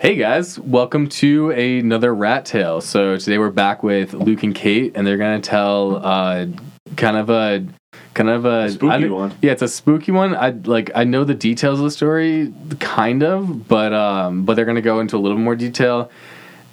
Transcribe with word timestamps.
Hey 0.00 0.14
guys, 0.14 0.58
welcome 0.60 1.08
to 1.08 1.50
another 1.50 2.14
Rat 2.14 2.44
Tale. 2.46 2.80
So 2.80 3.16
today 3.16 3.38
we're 3.38 3.50
back 3.50 3.82
with 3.82 4.14
Luke 4.14 4.44
and 4.44 4.54
Kate, 4.54 4.92
and 4.94 5.04
they're 5.06 5.16
gonna 5.16 5.40
tell 5.40 5.96
uh, 6.04 6.46
kind 6.96 7.16
of 7.16 7.30
a 7.30 7.66
kind 8.14 8.28
of 8.30 8.44
a, 8.44 8.70
spooky 8.70 8.92
I 8.92 9.00
don't- 9.00 9.12
one. 9.12 9.34
Yeah, 9.42 9.52
it's 9.52 9.62
a 9.62 9.68
spooky 9.68 10.12
one. 10.12 10.36
I 10.36 10.50
like 10.50 10.90
I 10.94 11.04
know 11.04 11.24
the 11.24 11.34
details 11.34 11.80
of 11.80 11.84
the 11.84 11.90
story, 11.90 12.52
kind 12.78 13.22
of, 13.24 13.66
but 13.66 13.92
um, 13.92 14.44
but 14.44 14.54
they're 14.54 14.64
gonna 14.64 14.80
go 14.80 15.00
into 15.00 15.16
a 15.16 15.18
little 15.18 15.38
more 15.38 15.56
detail. 15.56 16.10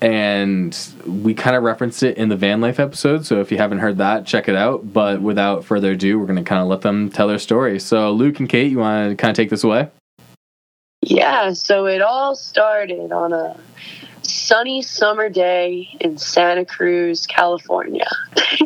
And 0.01 0.77
we 1.07 1.33
kind 1.33 1.55
of 1.55 1.63
referenced 1.63 2.03
it 2.03 2.17
in 2.17 2.29
the 2.29 2.35
van 2.35 2.61
life 2.61 2.79
episode, 2.79 3.25
so 3.25 3.39
if 3.39 3.49
you 3.51 3.57
haven't 3.57 3.79
heard 3.79 3.97
that, 3.97 4.25
check 4.27 4.47
it 4.47 4.55
out. 4.55 4.93
But 4.93 5.21
without 5.21 5.65
further 5.65 5.91
ado, 5.93 6.19
we're 6.19 6.27
gonna 6.27 6.43
kind 6.43 6.61
of 6.61 6.67
let 6.67 6.81
them 6.81 7.09
tell 7.09 7.27
their 7.27 7.39
story. 7.39 7.79
So 7.79 8.11
Luke 8.11 8.39
and 8.39 8.47
Kate, 8.47 8.69
you 8.71 8.77
want 8.79 9.09
to 9.11 9.15
kind 9.15 9.31
of 9.31 9.35
take 9.35 9.49
this 9.49 9.63
away? 9.63 9.89
Yeah, 11.07 11.53
so 11.53 11.85
it 11.85 12.01
all 12.01 12.35
started 12.35 13.11
on 13.11 13.31
a 13.31 13.55
sunny 14.29 14.81
summer 14.81 15.29
day 15.29 15.89
in 15.99 16.17
Santa 16.17 16.65
Cruz, 16.65 17.25
California. 17.27 18.07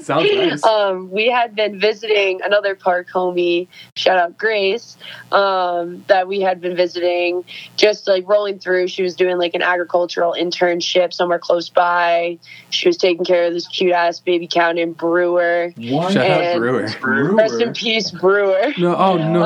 Sounds 0.01 0.29
nice. 0.35 0.63
um, 0.63 1.09
we 1.11 1.29
had 1.29 1.55
been 1.55 1.79
visiting 1.79 2.41
another 2.41 2.75
park 2.75 3.07
homie, 3.13 3.67
shout 3.95 4.17
out 4.17 4.37
Grace, 4.37 4.97
um, 5.31 6.03
that 6.07 6.27
we 6.27 6.41
had 6.41 6.61
been 6.61 6.75
visiting, 6.75 7.43
just 7.77 8.07
like 8.07 8.27
rolling 8.27 8.59
through. 8.59 8.87
She 8.87 9.03
was 9.03 9.15
doing 9.15 9.37
like 9.37 9.53
an 9.53 9.61
agricultural 9.61 10.33
internship 10.37 11.13
somewhere 11.13 11.39
close 11.39 11.69
by. 11.69 12.39
She 12.69 12.87
was 12.87 12.97
taking 12.97 13.25
care 13.25 13.45
of 13.45 13.53
this 13.53 13.67
cute 13.67 13.91
ass 13.91 14.19
baby 14.19 14.47
cow 14.47 14.71
named 14.71 14.97
Brewer. 14.97 15.73
What? 15.77 16.13
Shout 16.13 16.29
out 16.29 16.41
and- 16.41 16.59
Brewer. 16.59 17.35
Rest 17.35 17.61
in 17.61 17.73
peace, 17.73 18.11
Brewer. 18.11 18.73
No, 18.77 18.95
oh 18.95 19.17
Yeah. 19.17 19.29
no, 19.29 19.41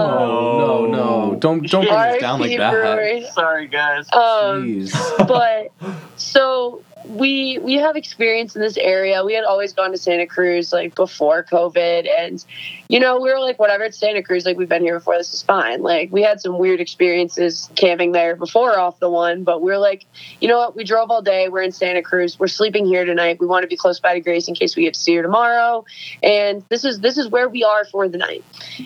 no, 0.58 0.86
no! 0.86 1.36
Don't 1.40 1.68
don't 1.70 1.84
bring 1.86 1.94
us 1.94 2.20
down 2.20 2.40
like 2.40 2.50
R.I.P. 2.52 2.58
that. 2.58 2.72
Brewer. 2.72 3.22
Sorry, 3.32 3.68
guys. 3.68 4.12
Um, 4.14 4.64
Jeez. 4.68 5.28
but 5.28 5.72
so 6.16 6.84
we 7.06 7.60
we 7.60 7.76
have 7.76 7.96
experience 7.96 8.56
in 8.56 8.62
this 8.62 8.78
area. 8.78 9.24
We 9.24 9.34
had 9.34 9.44
always 9.44 9.74
gone 9.74 9.92
to 9.92 9.98
Santa 9.98 10.26
Cruz 10.26 10.72
like 10.72 10.96
before 10.96 11.44
COVID, 11.44 12.08
and 12.08 12.44
you 12.88 13.00
know 13.00 13.20
we 13.20 13.32
were 13.32 13.40
like, 13.40 13.60
whatever, 13.60 13.84
it's 13.84 13.98
Santa 13.98 14.24
Cruz. 14.24 14.46
Like 14.46 14.58
we've 14.58 14.70
been 14.70 14.84
here 14.84 15.00
before. 15.00 15.18
This 15.18 15.34
is 15.34 15.42
fine. 15.42 15.82
Like 15.82 16.12
we 16.12 16.22
had 16.22 16.42
some 16.42 16.58
weird 16.58 16.80
experiences 16.80 17.70
camping 17.76 18.12
there 18.12 18.36
before 18.36 18.80
off 18.80 19.00
the 19.00 19.10
one, 19.10 19.44
but 19.44 19.62
we 19.62 19.72
are 19.72 19.78
like, 19.78 20.06
you 20.40 20.48
know 20.48 20.58
what? 20.58 20.76
We 20.76 20.84
drove 20.84 21.12
all 21.12 21.22
day. 21.22 21.50
We're 21.50 21.64
in 21.64 21.72
Santa 21.72 22.02
Cruz. 22.02 22.40
We're 22.40 22.48
sleeping 22.48 22.86
here 22.86 23.06
tonight. 23.06 23.40
We 23.40 23.48
want 23.48 23.64
to 23.64 23.68
be 23.68 23.78
close 23.78 24.00
by 24.00 24.14
to 24.14 24.22
Grace 24.22 24.48
in 24.48 24.56
case 24.56 24.76
we 24.76 24.84
get 24.84 24.94
to 24.94 25.00
see 25.00 25.16
her 25.16 25.22
tomorrow. 25.22 25.86
And 26.22 26.64
this 26.70 26.86
is 26.86 27.00
this 27.00 27.18
is 27.18 27.28
where 27.28 27.50
we 27.50 27.64
are 27.64 27.86
for 27.86 28.08
the 28.08 28.18
night. 28.18 28.44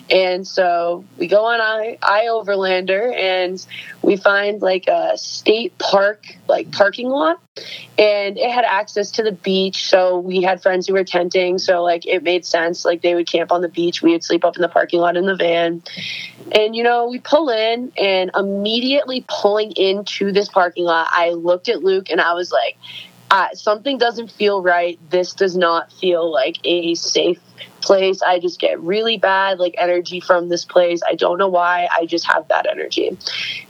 And 0.10 0.48
so 0.48 1.06
we 1.18 1.28
go 1.28 1.46
on 1.46 1.62
I 1.62 1.98
iOverlander 2.02 3.16
and 3.16 3.66
we 4.02 4.18
find 4.18 4.62
like 4.62 4.88
a 4.88 5.18
state 5.18 5.78
park 5.78 6.26
like 6.48 6.72
parking 6.72 7.10
lot 7.10 7.40
and 7.98 8.38
it 8.38 8.52
had 8.52 8.66
access 8.66 9.12
to 9.12 9.24
the 9.24 9.32
beach 9.32 9.88
so 9.88 10.20
we 10.20 10.42
had 10.42 10.62
friends 10.62 10.88
who 10.88 10.94
were 10.94 11.04
tenting 11.04 11.58
so 11.58 11.84
like 11.84 12.06
it 12.06 12.24
made 12.24 12.46
sense 12.46 12.86
like 12.86 13.02
they 13.02 13.16
would 13.16 13.28
camp 13.28 13.52
on 13.52 13.62
the 13.62 13.70
beach 13.70 14.02
we 14.02 14.12
would 14.12 14.24
sleep 14.24 14.46
up 14.46 14.56
in 14.56 14.62
the 14.62 14.70
parking 14.70 15.00
lot 15.00 15.18
in 15.18 15.26
the 15.26 15.36
van. 15.36 15.82
And 16.52 16.76
you 16.76 16.84
know 16.84 17.08
we 17.08 17.20
pull 17.20 17.50
in 17.50 17.92
and 17.98 18.32
immediately 18.36 19.26
pulling 19.28 19.72
into 19.72 20.32
this 20.32 20.50
parking 20.50 20.86
lot 20.86 21.08
i 21.12 21.32
looked 21.32 21.70
at 21.70 21.84
luke 21.84 22.10
and 22.10 22.22
i 22.22 22.34
was 22.34 22.52
like 22.52 22.78
uh, 23.30 23.50
something 23.54 23.98
doesn't 23.98 24.32
feel 24.32 24.62
right. 24.62 24.98
This 25.10 25.34
does 25.34 25.58
not 25.58 25.92
feel 25.92 26.32
like 26.32 26.58
a 26.64 26.96
safe 26.96 27.42
place. 27.82 28.22
I 28.22 28.40
just 28.40 28.60
get 28.60 28.80
really 28.82 29.18
bad 29.18 29.60
like 29.60 29.76
energy 29.78 30.20
from 30.20 30.50
this 30.50 30.66
place. 30.66 31.02
I 31.08 31.16
don't 31.16 31.38
know 31.38 31.48
why. 31.48 31.88
I 31.92 32.06
just 32.06 32.26
have 32.28 32.48
bad 32.48 32.68
energy. 32.68 33.18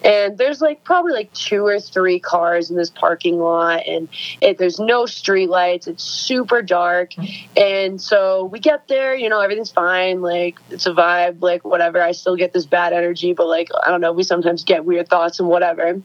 And 0.03 0.37
there's 0.37 0.61
like 0.61 0.83
probably 0.83 1.13
like 1.13 1.31
two 1.33 1.65
or 1.65 1.79
three 1.79 2.19
cars 2.19 2.69
in 2.69 2.77
this 2.77 2.89
parking 2.89 3.39
lot 3.39 3.85
and 3.87 4.09
it, 4.41 4.57
there's 4.57 4.79
no 4.79 5.05
street 5.05 5.49
lights. 5.49 5.87
It's 5.87 6.03
super 6.03 6.61
dark. 6.61 7.11
And 7.55 8.01
so 8.01 8.45
we 8.45 8.59
get 8.59 8.87
there 8.87 9.15
you 9.15 9.29
know 9.29 9.39
everything's 9.39 9.71
fine. 9.71 10.21
Like 10.21 10.59
it's 10.69 10.85
a 10.85 10.93
vibe 10.93 11.41
like 11.41 11.63
whatever. 11.63 12.01
I 12.01 12.13
still 12.13 12.35
get 12.35 12.53
this 12.53 12.65
bad 12.65 12.93
energy 12.93 13.33
but 13.33 13.47
like 13.47 13.69
i 13.85 13.91
don't 13.91 14.01
know. 14.01 14.13
We 14.13 14.23
sometimes 14.23 14.63
get 14.63 14.85
weird 14.85 15.09
thoughts 15.09 15.39
and 15.39 15.47
whatever. 15.47 16.01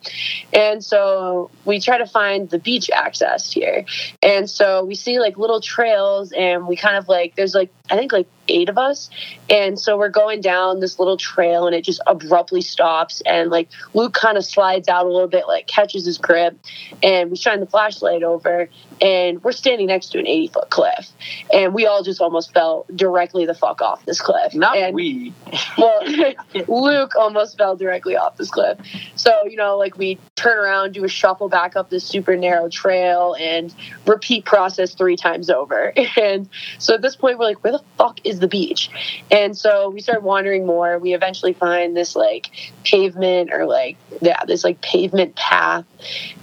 And 0.53 0.85
so 0.85 1.51
we 1.65 1.81
try 1.81 1.99
to 1.99 2.07
find 2.07 2.51
the 2.51 2.59
beach 2.59 2.91
access 2.91 3.51
here. 3.51 3.85
And 4.23 4.49
so 4.49 4.85
we 4.85 4.95
see 4.95 5.19
like 5.19 5.39
little 5.39 5.61
trails 5.61 6.33
and 6.33 6.67
we 6.67 6.77
kind 6.77 6.97
of 6.97 7.09
like 7.09 7.35
there's 7.37 7.55
like 7.55 7.72
i 7.91 7.97
think 7.97 8.13
like 8.13 8.27
eight 8.53 8.69
of 8.69 8.79
us 8.79 9.11
and 9.51 9.79
so 9.79 9.97
we're 9.97 10.09
going 10.09 10.41
down 10.41 10.81
this 10.81 10.99
little 10.99 11.17
trail 11.17 11.67
and 11.67 11.75
it 11.75 11.83
just 11.83 12.01
abruptly 12.07 12.61
stops 12.61 13.23
and 13.27 13.51
like 13.51 13.69
luke 13.95 14.15
kind 14.15 14.37
of 14.37 14.45
slides 14.45 14.89
out 14.89 15.07
a 15.07 15.09
little 15.09 15.29
bit 15.29 15.47
like 15.47 15.67
catches 15.67 16.05
his 16.05 16.19
grip 16.19 16.59
and 17.03 17.31
we 17.31 17.37
shine 17.37 17.61
the 17.61 17.67
flashlight 17.67 18.23
over 18.23 18.69
and 19.01 19.43
we're 19.43 19.53
standing 19.53 19.87
next 19.87 20.09
to 20.09 20.19
an 20.19 20.27
80 20.27 20.49
foot 20.49 20.71
cliff 20.71 21.11
and 21.53 21.75
we 21.75 21.87
all 21.87 22.03
just 22.03 22.21
almost 22.21 22.53
fell 22.53 22.87
directly 22.95 23.47
the 23.47 23.55
fuck 23.55 23.81
off 23.81 24.05
this 24.07 24.21
cliff 24.21 24.55
Not 24.55 24.77
and 24.77 24.95
we. 24.95 25.33
well, 25.79 26.01
Luke 26.69 27.13
almost 27.17 27.59
fell 27.59 27.77
directly 27.77 28.17
off 28.17 28.37
this 28.37 28.51
cliff. 28.51 28.79
So, 29.15 29.33
you 29.47 29.57
know, 29.57 29.77
like 29.77 29.97
we 29.97 30.19
turn 30.35 30.59
around, 30.59 30.93
do 30.93 31.05
a 31.05 31.09
shuffle 31.09 31.49
back 31.49 31.77
up 31.77 31.91
this 31.91 32.05
super 32.05 32.37
narrow 32.37 32.69
trail 32.69 33.37
and 33.39 33.75
repeat 34.07 34.45
process 34.45 34.95
three 34.95 35.17
times 35.17 35.51
over. 35.51 35.93
And 36.23 36.49
so 36.79 36.95
at 36.95 37.03
this 37.03 37.17
point, 37.17 37.39
we're 37.39 37.47
like, 37.47 37.65
where 37.65 37.73
the 37.73 37.83
fuck 37.97 38.21
is 38.25 38.39
the 38.43 38.49
beach? 38.49 38.91
And 39.31 39.57
so 39.57 39.89
we 39.89 40.03
start 40.03 40.23
wandering 40.23 40.67
more. 40.67 40.99
We 40.99 41.15
eventually 41.15 41.55
find 41.55 41.97
this 41.97 42.15
like 42.15 42.51
pavement 42.85 43.51
or 43.53 43.65
like, 43.65 43.97
yeah, 44.21 44.45
this 44.45 44.65
like 44.65 44.83
pavement 44.83 45.35
path. 45.37 45.87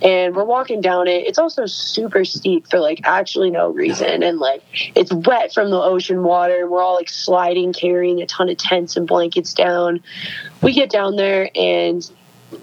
And 0.01 0.35
we're 0.35 0.45
walking 0.45 0.81
down 0.81 1.07
it. 1.07 1.27
It's 1.27 1.37
also 1.37 1.67
super 1.67 2.25
steep 2.25 2.67
for 2.69 2.79
like 2.79 3.01
actually 3.03 3.51
no 3.51 3.69
reason. 3.69 4.23
And 4.23 4.39
like 4.39 4.63
it's 4.95 5.13
wet 5.13 5.53
from 5.53 5.69
the 5.69 5.79
ocean 5.79 6.23
water. 6.23 6.67
We're 6.67 6.81
all 6.81 6.95
like 6.95 7.09
sliding, 7.09 7.73
carrying 7.73 8.21
a 8.21 8.25
ton 8.25 8.49
of 8.49 8.57
tents 8.57 8.97
and 8.97 9.07
blankets 9.07 9.53
down. 9.53 10.01
We 10.63 10.73
get 10.73 10.89
down 10.89 11.15
there, 11.15 11.49
and 11.55 12.09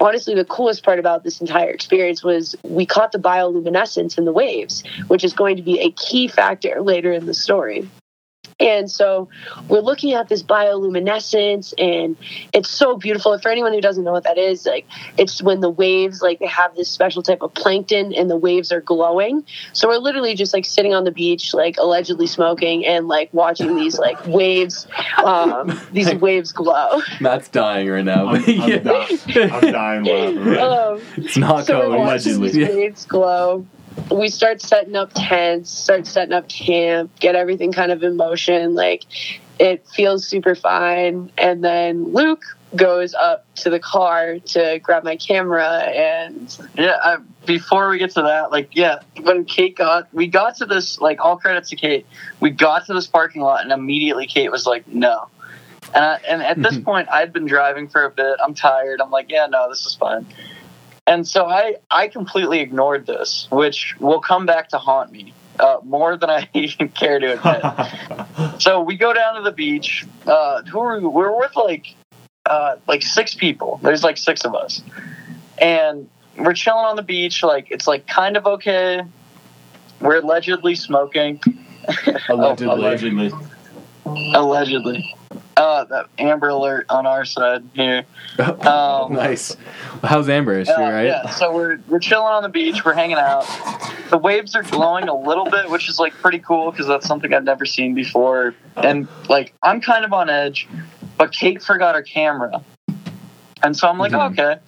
honestly, 0.01 0.35
the 0.35 0.45
coolest 0.45 0.83
part 0.85 0.99
about 0.99 1.25
this 1.25 1.41
entire 1.41 1.71
experience 1.71 2.23
was 2.23 2.57
we 2.65 2.87
caught 2.87 3.13
the 3.13 3.19
bioluminescence 3.19 4.19
in 4.19 4.25
the 4.25 4.33
waves, 4.33 4.83
which 5.09 5.25
is 5.25 5.33
going 5.33 5.57
to 5.57 5.63
be 5.63 5.81
a 5.81 5.91
key 5.93 6.29
factor 6.29 6.81
later 6.83 7.13
in 7.13 7.27
the 7.27 7.35
story. 7.35 7.89
And 8.59 8.91
so 8.91 9.29
we're 9.69 9.81
looking 9.81 10.15
at 10.15 10.29
this 10.29 10.43
bioluminescence, 10.43 11.75
and 11.79 12.17
it's 12.55 12.71
so 12.71 12.97
beautiful. 12.97 13.39
For 13.39 13.51
anyone 13.51 13.73
who 13.75 13.83
doesn't 13.83 14.03
know 14.03 14.13
what 14.13 14.25
that 14.25 14.39
is, 14.39 14.65
like 14.65 14.87
it's 15.19 15.43
when 15.43 15.61
the 15.61 15.69
waves, 15.69 16.23
like 16.23 16.39
they 16.39 16.47
have 16.47 16.75
this 16.75 16.91
special 16.91 17.23
type 17.23 17.43
of 17.43 17.53
plankton, 17.53 18.15
and 18.15 18.31
the 18.31 18.37
waves 18.37 18.73
are 18.73 18.81
glowing. 18.81 19.45
So 19.75 19.89
we're 19.89 19.99
literally 19.99 20.35
just 20.35 20.55
like 20.55 20.65
sitting 20.65 20.95
on 20.95 21.05
the 21.05 21.11
beach, 21.11 21.53
like 21.53 21.77
allegedly 21.79 22.27
smoking, 22.27 22.87
and 22.87 23.09
like 23.09 23.29
watching 23.35 23.77
these 23.77 23.99
like 23.99 24.27
waves, 24.27 24.87
um, 25.23 25.79
these 25.93 26.15
waves 26.15 26.53
glow. 26.53 27.03
Matt's 27.21 27.49
dying 27.49 27.89
right 27.89 28.05
now. 28.05 28.29
I'm, 28.29 28.41
but 28.43 28.49
I'm, 28.49 28.69
yeah. 28.71 28.79
dying. 28.79 29.53
I'm 29.53 29.73
dying 29.73 30.05
laughing. 30.05 30.59
Um, 30.59 31.03
It's 31.17 31.37
not 31.37 31.67
so 31.67 31.91
we're 31.91 32.19
these 32.19 32.39
waves 32.39 33.05
glow. 33.05 33.67
We 34.11 34.29
start 34.29 34.61
setting 34.61 34.97
up 34.97 35.11
tents, 35.15 35.71
start 35.71 36.07
setting 36.07 36.33
up 36.33 36.49
camp, 36.49 37.19
get 37.19 37.35
everything 37.35 37.73
kind 37.73 37.93
of 37.93 38.03
in 38.03 38.17
motion. 38.17 38.75
Like 38.75 39.05
it 39.59 39.87
feels 39.89 40.27
super 40.27 40.55
fine. 40.55 41.31
And 41.39 41.65
then 41.65 42.13
Luke 42.13 42.45
goes 42.75 43.15
up 43.15 43.47
to 43.55 43.71
the 43.71 43.79
car 43.79 44.39
to 44.41 44.79
grab 44.81 45.05
my 45.05 45.17
camera 45.17 45.69
and 45.69 46.59
Yeah, 46.75 46.97
I, 47.03 47.17
before 47.47 47.89
we 47.89 47.99
get 47.99 48.11
to 48.13 48.23
that, 48.23 48.51
like, 48.51 48.71
yeah, 48.73 49.01
when 49.23 49.45
Kate 49.45 49.77
got, 49.77 50.13
we 50.13 50.27
got 50.27 50.57
to 50.57 50.67
this, 50.67 51.01
like, 51.01 51.25
all 51.25 51.37
credits 51.39 51.71
to 51.71 51.77
Kate. 51.77 52.07
We 52.41 52.51
got 52.51 52.87
to 52.87 52.95
this 52.95 53.07
parking 53.07 53.41
lot, 53.41 53.63
and 53.63 53.73
immediately 53.73 54.27
Kate 54.27 54.51
was 54.51 54.67
like, 54.67 54.87
no. 54.89 55.29
And, 55.95 56.05
I, 56.05 56.21
and 56.29 56.43
at 56.43 56.61
this 56.61 56.75
mm-hmm. 56.75 56.85
point, 56.85 57.09
I'd 57.11 57.33
been 57.33 57.47
driving 57.47 57.89
for 57.89 58.05
a 58.05 58.11
bit. 58.11 58.37
I'm 58.43 58.53
tired. 58.53 59.01
I'm 59.01 59.11
like, 59.11 59.31
yeah, 59.31 59.47
no, 59.47 59.69
this 59.71 59.87
is 59.87 59.95
fine. 59.95 60.27
And 61.07 61.27
so 61.27 61.47
I, 61.47 61.77
I 61.91 62.09
completely 62.09 62.61
ignored 62.61 63.07
this, 63.07 63.47
which 63.51 63.95
will 64.01 64.21
come 64.21 64.45
back 64.45 64.71
to 64.71 64.79
haunt 64.79 65.13
me 65.13 65.33
uh, 65.61 65.79
more 65.85 66.17
than 66.17 66.31
I 66.31 66.49
even 66.55 66.89
care 66.89 67.19
to 67.19 67.33
admit. 67.35 68.27
So 68.61 68.81
we 68.81 68.97
go 68.97 69.13
down 69.13 69.35
to 69.37 69.43
the 69.43 69.53
beach. 69.53 70.07
Uh, 70.27 70.63
who 70.63 70.81
are 70.81 70.99
we? 70.99 71.07
We're 71.07 71.37
with 71.37 71.55
like 71.57 71.95
uh, 72.47 72.77
like 72.89 73.03
six 73.03 73.35
people. 73.35 73.79
There's 73.83 74.03
like 74.03 74.17
six 74.17 74.45
of 74.45 74.55
us, 74.55 74.83
and 75.59 76.09
we're 76.39 76.55
chilling 76.55 76.87
on 76.87 76.97
the 76.97 77.03
beach. 77.03 77.43
Like 77.43 77.71
it's 77.71 77.87
like 77.87 78.07
kind 78.07 78.37
of 78.37 78.47
okay. 78.47 79.03
We're 80.01 80.21
allegedly 80.21 80.75
smoking. 80.75 81.41
Allegedly. 82.29 82.75
Allegedly. 82.75 83.33
Allegedly. 84.35 85.17
Uh, 85.57 85.85
that 85.85 86.07
Amber 86.19 86.49
Alert 86.51 86.85
on 86.91 87.07
our 87.07 87.25
side 87.25 87.65
here. 87.75 88.05
Um, 88.39 89.15
nice. 89.15 89.57
How's 90.05 90.29
Amber? 90.29 90.59
Is 90.59 90.69
she 90.69 90.75
Uh, 90.75 90.81
right? 90.91 91.07
Yeah, 91.07 91.31
so 91.31 91.55
we're 91.55 91.79
we're 91.89 91.99
chilling 92.01 92.27
on 92.27 92.43
the 92.43 92.51
beach, 92.51 92.85
we're 92.85 92.93
hanging 92.93 93.17
out. 93.17 93.47
The 94.11 94.19
waves 94.19 94.55
are 94.55 94.63
glowing 94.63 95.09
a 95.09 95.15
little 95.19 95.47
bit, 95.49 95.71
which 95.71 95.89
is 95.89 95.99
like 95.99 96.13
pretty 96.15 96.41
cool 96.41 96.71
because 96.71 96.87
that's 96.87 97.07
something 97.07 97.33
I've 97.33 97.45
never 97.45 97.65
seen 97.65 97.95
before. 97.95 98.55
And 98.77 99.09
like 99.31 99.55
I'm 99.63 99.81
kind 99.81 100.05
of 100.05 100.13
on 100.13 100.29
edge, 100.29 100.69
but 101.17 101.33
Kate 101.33 101.63
forgot 101.63 101.95
her 101.95 102.03
camera, 102.03 102.63
and 103.63 103.75
so 103.75 103.89
I'm 103.89 103.97
like, 103.99 104.13
Mhm. 104.13 104.33
okay. 104.33 104.61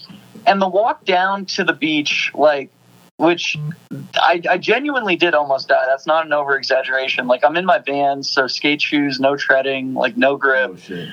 And 0.46 0.62
the 0.62 0.68
walk 0.68 1.04
down 1.04 1.44
to 1.46 1.64
the 1.64 1.74
beach, 1.74 2.30
like, 2.34 2.70
which 3.18 3.58
I, 4.14 4.40
I 4.48 4.58
genuinely 4.58 5.16
did 5.16 5.34
almost 5.34 5.68
die. 5.68 5.84
That's 5.86 6.06
not 6.06 6.24
an 6.24 6.32
over 6.32 6.56
exaggeration. 6.56 7.26
Like, 7.26 7.44
I'm 7.44 7.56
in 7.56 7.64
my 7.64 7.78
vans, 7.78 8.30
so 8.30 8.46
skate 8.46 8.80
shoes, 8.80 9.20
no 9.20 9.36
treading, 9.36 9.94
like, 9.94 10.16
no 10.16 10.36
grip. 10.36 10.78
Oh. 10.90 11.06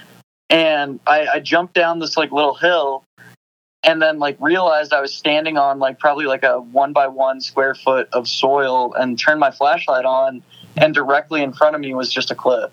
And 0.49 0.99
I, 1.07 1.27
I 1.33 1.39
jumped 1.39 1.73
down 1.73 1.99
this, 1.99 2.15
like, 2.15 2.31
little 2.31 2.53
hill 2.53 3.03
and 3.83 4.01
then, 4.01 4.19
like, 4.19 4.37
realized 4.39 4.93
I 4.93 5.01
was 5.01 5.13
standing 5.13 5.57
on, 5.57 5.79
like, 5.79 5.97
probably 5.97 6.25
like 6.25 6.43
a 6.43 6.61
one 6.61 6.93
by 6.93 7.07
one 7.07 7.41
square 7.41 7.73
foot 7.73 8.07
of 8.13 8.27
soil 8.27 8.93
and 8.93 9.17
turned 9.17 9.39
my 9.39 9.51
flashlight 9.51 10.05
on. 10.05 10.43
And 10.77 10.93
directly 10.93 11.41
in 11.41 11.53
front 11.53 11.75
of 11.75 11.81
me 11.81 11.93
was 11.95 12.11
just 12.11 12.31
a 12.31 12.35
cliff. 12.35 12.69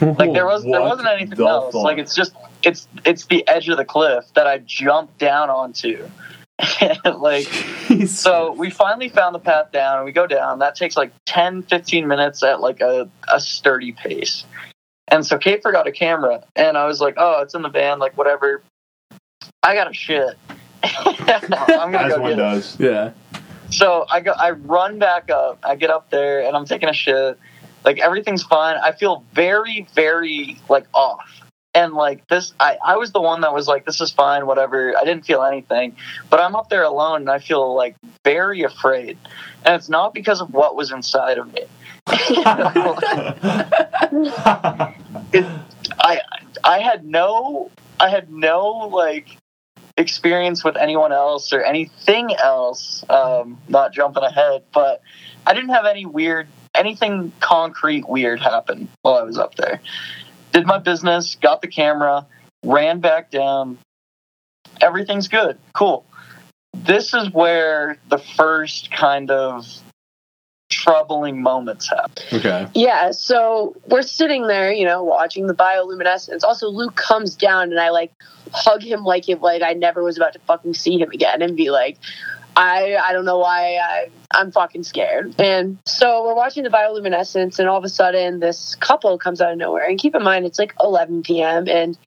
Like 0.00 0.32
there 0.32 0.46
was 0.46 0.64
there 0.64 0.82
wasn't 0.82 1.08
anything 1.08 1.40
else. 1.40 1.72
fuck? 1.72 1.82
Like 1.82 1.98
it's 1.98 2.14
just 2.14 2.34
it's 2.62 2.86
it's 3.04 3.26
the 3.26 3.46
edge 3.48 3.68
of 3.68 3.76
the 3.76 3.84
cliff 3.84 4.24
that 4.34 4.46
I 4.46 4.58
jumped 4.58 5.18
down 5.18 5.48
onto. 5.50 6.08
like 7.18 7.46
so 8.06 8.52
we 8.52 8.70
finally 8.70 9.08
found 9.08 9.34
the 9.34 9.38
path 9.38 9.70
down 9.72 9.96
and 9.98 10.04
we 10.04 10.12
go 10.12 10.26
down. 10.26 10.58
That 10.58 10.74
takes 10.74 10.96
like 10.96 11.12
10 11.26 11.62
15 11.62 12.08
minutes 12.08 12.42
at 12.42 12.60
like 12.60 12.80
a, 12.80 13.08
a 13.32 13.40
sturdy 13.40 13.92
pace. 13.92 14.44
And 15.08 15.24
so 15.24 15.38
Kate 15.38 15.62
forgot 15.62 15.86
a 15.86 15.92
camera 15.92 16.44
and 16.56 16.76
I 16.76 16.86
was 16.86 17.00
like, 17.00 17.14
"Oh, 17.16 17.40
it's 17.42 17.54
in 17.54 17.62
the 17.62 17.68
van, 17.70 17.98
like 17.98 18.16
whatever. 18.16 18.62
I 19.62 19.74
got 19.74 19.90
a 19.90 19.94
shit." 19.94 20.36
I'm 20.82 21.90
going 21.92 21.92
to 21.92 22.00
As 22.00 22.14
go 22.14 22.20
one 22.22 22.30
get 22.30 22.38
it. 22.38 22.42
does. 22.42 22.80
yeah. 22.80 23.12
So 23.70 24.06
I 24.10 24.20
go, 24.20 24.32
I 24.32 24.50
run 24.52 24.98
back 24.98 25.30
up. 25.30 25.58
I 25.62 25.76
get 25.76 25.90
up 25.90 26.10
there 26.10 26.46
and 26.46 26.56
I'm 26.56 26.64
taking 26.64 26.88
a 26.88 26.92
shit. 26.92 27.38
Like 27.84 27.98
everything's 28.00 28.42
fine. 28.42 28.76
I 28.76 28.92
feel 28.92 29.24
very, 29.34 29.86
very 29.94 30.58
like 30.68 30.84
off. 30.94 31.40
And 31.74 31.92
like 31.92 32.26
this, 32.28 32.54
I, 32.58 32.78
I 32.84 32.96
was 32.96 33.12
the 33.12 33.20
one 33.20 33.42
that 33.42 33.52
was 33.52 33.68
like, 33.68 33.84
this 33.84 34.00
is 34.00 34.10
fine, 34.10 34.46
whatever. 34.46 34.94
I 34.96 35.04
didn't 35.04 35.26
feel 35.26 35.42
anything. 35.42 35.96
But 36.30 36.40
I'm 36.40 36.56
up 36.56 36.70
there 36.70 36.82
alone 36.82 37.20
and 37.22 37.30
I 37.30 37.38
feel 37.38 37.74
like 37.74 37.94
very 38.24 38.62
afraid. 38.62 39.18
And 39.64 39.74
it's 39.74 39.88
not 39.88 40.14
because 40.14 40.40
of 40.40 40.52
what 40.52 40.74
was 40.74 40.90
inside 40.90 41.38
of 41.38 41.52
me. 41.52 41.62
I 46.00 46.20
I 46.64 46.78
had 46.80 47.04
no 47.04 47.70
I 48.00 48.08
had 48.08 48.30
no 48.30 48.88
like 48.90 49.36
experience 49.98 50.64
with 50.64 50.76
anyone 50.76 51.12
else 51.12 51.52
or 51.52 51.62
anything 51.62 52.34
else. 52.42 53.04
Um, 53.10 53.58
not 53.68 53.92
jumping 53.92 54.22
ahead, 54.22 54.62
but 54.72 55.02
I 55.46 55.52
didn't 55.52 55.70
have 55.70 55.84
any 55.84 56.06
weird 56.06 56.48
anything 56.74 57.32
concrete 57.40 58.08
weird 58.08 58.40
happen 58.40 58.88
while 59.02 59.14
I 59.14 59.22
was 59.22 59.36
up 59.36 59.56
there. 59.56 59.80
Did 60.52 60.66
my 60.66 60.78
business, 60.78 61.36
got 61.36 61.62
the 61.62 61.68
camera, 61.68 62.26
ran 62.64 63.00
back 63.00 63.30
down. 63.30 63.78
Everything's 64.80 65.28
good, 65.28 65.58
cool. 65.72 66.04
This 66.74 67.14
is 67.14 67.30
where 67.32 67.98
the 68.08 68.18
first 68.18 68.90
kind 68.90 69.30
of 69.30 69.66
troubling 70.68 71.42
moments 71.42 71.88
happen. 71.88 72.24
Okay. 72.32 72.66
Yeah, 72.74 73.10
so 73.10 73.76
we're 73.86 74.02
sitting 74.02 74.46
there, 74.46 74.72
you 74.72 74.84
know, 74.84 75.02
watching 75.02 75.46
the 75.46 75.54
bioluminescence. 75.54 76.44
Also, 76.44 76.68
Luke 76.68 76.94
comes 76.94 77.34
down 77.34 77.70
and 77.70 77.80
I 77.80 77.90
like 77.90 78.12
hug 78.52 78.82
him 78.82 79.04
like 79.04 79.28
if 79.28 79.40
like 79.40 79.62
I 79.62 79.72
never 79.72 80.02
was 80.02 80.16
about 80.16 80.34
to 80.34 80.38
fucking 80.40 80.74
see 80.74 80.98
him 80.98 81.10
again 81.10 81.42
and 81.42 81.56
be 81.56 81.70
like, 81.70 81.98
I 82.56 82.96
I 83.02 83.12
don't 83.12 83.24
know 83.24 83.38
why 83.38 83.78
I 83.82 84.10
I'm 84.38 84.52
fucking 84.52 84.84
scared. 84.84 85.34
And 85.40 85.78
so 85.84 86.24
we're 86.24 86.34
watching 86.34 86.62
the 86.62 86.70
bioluminescence 86.70 87.58
and 87.58 87.68
all 87.68 87.76
of 87.76 87.84
a 87.84 87.88
sudden 87.88 88.38
this 88.38 88.76
couple 88.76 89.18
comes 89.18 89.40
out 89.40 89.50
of 89.50 89.58
nowhere. 89.58 89.84
And 89.88 89.98
keep 89.98 90.14
in 90.14 90.22
mind 90.22 90.46
it's 90.46 90.60
like 90.60 90.74
11 90.80 91.24
p.m. 91.24 91.66
and 91.68 91.98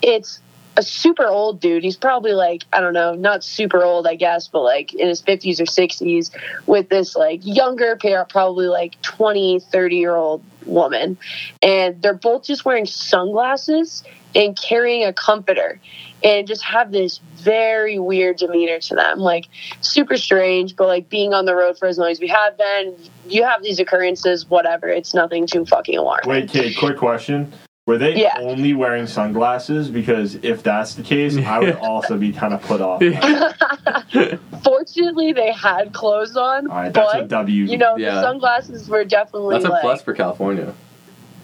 it's 0.00 0.40
a 0.76 0.84
super 0.84 1.26
old 1.26 1.60
dude. 1.60 1.82
He's 1.82 1.96
probably 1.96 2.32
like, 2.32 2.62
I 2.72 2.80
don't 2.80 2.94
know, 2.94 3.14
not 3.14 3.42
super 3.42 3.82
old, 3.82 4.06
I 4.06 4.14
guess, 4.14 4.46
but 4.46 4.62
like 4.62 4.94
in 4.94 5.08
his 5.08 5.20
50s 5.20 5.58
or 5.58 5.64
60s 5.64 6.30
with 6.64 6.88
this 6.88 7.16
like 7.16 7.40
younger 7.42 7.96
pair, 7.96 8.24
probably 8.24 8.68
like 8.68 9.02
20, 9.02 9.58
30 9.58 9.96
year 9.96 10.14
old 10.14 10.44
woman. 10.64 11.18
And 11.60 12.00
they're 12.00 12.14
both 12.14 12.44
just 12.44 12.64
wearing 12.64 12.86
sunglasses 12.86 14.04
and 14.34 14.56
carrying 14.60 15.04
a 15.04 15.12
comforter 15.12 15.80
and 16.22 16.46
just 16.46 16.62
have 16.62 16.92
this 16.92 17.18
very 17.36 17.98
weird 17.98 18.36
demeanor 18.36 18.78
to 18.78 18.94
them. 18.94 19.18
Like 19.18 19.46
super 19.80 20.16
strange, 20.16 20.76
but 20.76 20.86
like 20.86 21.08
being 21.08 21.32
on 21.32 21.44
the 21.46 21.54
road 21.54 21.78
for 21.78 21.86
as 21.88 21.98
long 21.98 22.10
as 22.10 22.20
we 22.20 22.28
have 22.28 22.56
been, 22.58 22.94
you 23.26 23.44
have 23.44 23.62
these 23.62 23.78
occurrences, 23.80 24.48
whatever. 24.48 24.88
It's 24.88 25.14
nothing 25.14 25.46
too 25.46 25.64
fucking 25.64 25.96
alarming. 25.98 26.28
Wait, 26.28 26.48
Kate, 26.50 26.76
quick 26.76 26.98
question. 26.98 27.52
Were 27.86 27.96
they 27.98 28.14
Yeah. 28.14 28.36
only 28.38 28.74
wearing 28.74 29.06
sunglasses? 29.08 29.88
Because 29.88 30.36
if 30.42 30.62
that's 30.62 30.94
the 30.94 31.02
case, 31.02 31.36
I 31.38 31.58
would 31.58 31.76
also 31.82 32.16
be 32.18 32.30
kind 32.32 32.54
of 32.54 32.62
put 32.62 32.80
off. 32.80 33.02
Fortunately, 34.62 35.32
they 35.32 35.50
had 35.52 35.92
clothes 35.92 36.36
on, 36.36 36.68
All 36.70 36.76
right, 36.76 36.92
that's 36.92 37.14
a 37.14 37.18
but 37.20 37.28
W. 37.28 37.64
you 37.64 37.78
know, 37.78 37.96
Yeah. 37.96 38.16
the 38.16 38.22
sunglasses 38.22 38.88
were 38.88 39.04
definitely 39.04 39.54
That's 39.54 39.64
a 39.64 39.70
like, 39.70 39.82
plus 39.82 40.02
for 40.02 40.12
California. 40.14 40.74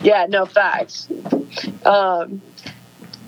Yeah, 0.03 0.27
no 0.29 0.44
facts. 0.44 1.09
Um, 1.85 2.43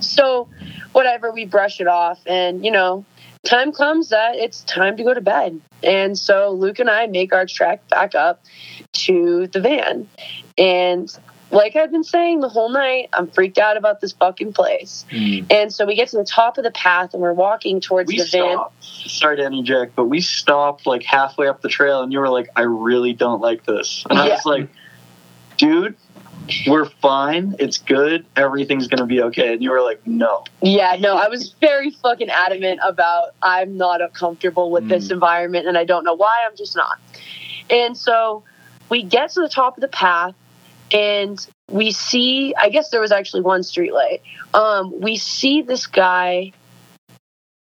so, 0.00 0.48
whatever, 0.92 1.30
we 1.32 1.44
brush 1.44 1.80
it 1.80 1.86
off, 1.86 2.20
and 2.26 2.64
you 2.64 2.70
know, 2.70 3.04
time 3.44 3.72
comes 3.72 4.10
that 4.10 4.36
it's 4.36 4.62
time 4.64 4.96
to 4.96 5.04
go 5.04 5.14
to 5.14 5.20
bed. 5.20 5.60
And 5.82 6.18
so 6.18 6.50
Luke 6.50 6.78
and 6.78 6.90
I 6.90 7.06
make 7.06 7.32
our 7.32 7.46
trek 7.46 7.86
back 7.88 8.14
up 8.14 8.42
to 8.92 9.46
the 9.46 9.60
van. 9.60 10.08
And 10.56 11.08
like 11.50 11.76
I've 11.76 11.90
been 11.90 12.04
saying 12.04 12.40
the 12.40 12.48
whole 12.48 12.68
night, 12.68 13.08
I'm 13.12 13.28
freaked 13.28 13.58
out 13.58 13.76
about 13.76 14.00
this 14.00 14.12
fucking 14.12 14.52
place. 14.52 15.06
Mm. 15.10 15.46
And 15.50 15.72
so 15.72 15.86
we 15.86 15.94
get 15.94 16.08
to 16.08 16.16
the 16.18 16.24
top 16.24 16.58
of 16.58 16.64
the 16.64 16.70
path 16.70 17.14
and 17.14 17.22
we're 17.22 17.32
walking 17.32 17.80
towards 17.80 18.08
we 18.08 18.18
the 18.18 18.24
van. 18.24 18.58
Sorry 18.80 19.36
to 19.36 19.44
interject, 19.46 19.94
but 19.94 20.06
we 20.06 20.20
stopped 20.20 20.86
like 20.86 21.04
halfway 21.04 21.48
up 21.48 21.62
the 21.62 21.68
trail, 21.68 22.02
and 22.02 22.12
you 22.12 22.18
were 22.18 22.28
like, 22.28 22.48
"I 22.56 22.62
really 22.62 23.12
don't 23.12 23.40
like 23.40 23.64
this," 23.64 24.04
and 24.10 24.18
I 24.18 24.26
Yeah. 24.26 24.34
was 24.34 24.44
like, 24.44 24.68
"Dude, 25.56 25.96
we're 26.66 26.86
fine. 26.86 27.56
It's 27.58 27.78
good. 27.78 28.26
Everything's 28.36 28.88
gonna 28.88 29.06
be 29.06 29.22
okay." 29.22 29.52
And 29.52 29.62
you 29.62 29.70
were 29.70 29.82
like, 29.82 30.06
"No." 30.06 30.44
Yeah, 30.62 30.96
no, 30.98 31.16
I 31.16 31.28
was 31.28 31.54
very 31.60 31.90
fucking 31.90 32.30
adamant 32.30 32.80
about 32.84 33.34
I'm 33.42 33.76
not 33.76 34.00
comfortable 34.14 34.70
with 34.70 34.88
this 34.88 35.10
environment 35.10 35.66
and 35.66 35.76
I 35.76 35.84
don't 35.84 36.04
know 36.04 36.14
why, 36.14 36.38
I'm 36.48 36.56
just 36.56 36.76
not. 36.76 36.98
And 37.70 37.96
so 37.96 38.44
we 38.88 39.02
get 39.02 39.30
to 39.32 39.40
the 39.40 39.48
top 39.48 39.76
of 39.76 39.80
the 39.80 39.88
path 39.88 40.34
and 40.92 41.44
we 41.70 41.92
see 41.92 42.54
I 42.54 42.70
guess 42.70 42.90
there 42.90 43.00
was 43.00 43.12
actually 43.12 43.42
one 43.42 43.62
street 43.62 43.92
light. 43.92 44.22
Um, 44.54 45.00
we 45.00 45.16
see 45.16 45.62
this 45.62 45.86
guy 45.86 46.52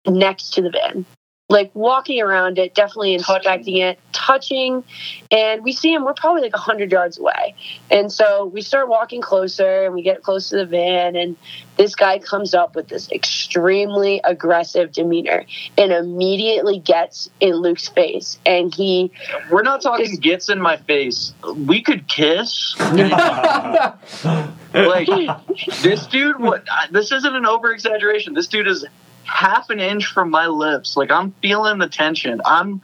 next 0.06 0.54
to 0.54 0.62
the 0.62 0.70
van. 0.70 1.06
Like 1.50 1.72
walking 1.74 2.22
around 2.22 2.58
it, 2.58 2.76
definitely 2.76 3.14
inspecting 3.14 3.78
it, 3.78 4.00
touching, 4.12 4.84
and 5.32 5.64
we 5.64 5.72
see 5.72 5.94
him. 5.94 6.04
We're 6.04 6.14
probably 6.14 6.42
like 6.42 6.56
hundred 6.56 6.92
yards 6.92 7.18
away, 7.18 7.56
and 7.90 8.12
so 8.12 8.46
we 8.46 8.62
start 8.62 8.90
walking 8.90 9.22
closer, 9.22 9.86
and 9.86 9.94
we 9.94 10.02
get 10.02 10.24
close 10.24 10.50
to 10.50 10.58
the 10.58 10.66
van, 10.66 11.16
and 11.16 11.38
this 11.78 11.96
guy 11.96 12.20
comes 12.20 12.54
up 12.54 12.76
with 12.76 12.90
this 12.90 13.10
extremely 13.12 14.20
aggressive 14.24 14.92
demeanor 14.92 15.46
and 15.78 15.92
immediately 15.92 16.80
gets 16.80 17.30
in 17.40 17.56
Luke's 17.56 17.88
face. 17.88 18.40
And 18.46 18.74
he, 18.74 19.12
We're 19.50 19.62
not 19.62 19.82
talking 19.82 20.18
gets 20.18 20.50
in 20.50 20.60
my 20.60 20.78
face. 20.78 21.34
We 21.56 21.82
could 21.82 22.08
kiss. 22.08 22.76
like 24.74 25.08
this 25.82 26.08
dude. 26.08 26.40
What? 26.40 26.66
This 26.92 27.12
isn't 27.12 27.36
an 27.36 27.46
over 27.46 27.72
exaggeration. 27.72 28.34
This 28.34 28.48
dude 28.48 28.68
is 28.68 28.86
half 29.28 29.70
an 29.70 29.80
inch 29.80 30.08
from 30.08 30.30
my 30.30 30.48
lips. 30.48 30.98
Like 30.98 31.12
I'm 31.12 31.32
feeling 31.42 31.80
the 31.80 31.88
tension. 31.88 32.42
I'm 32.46 32.82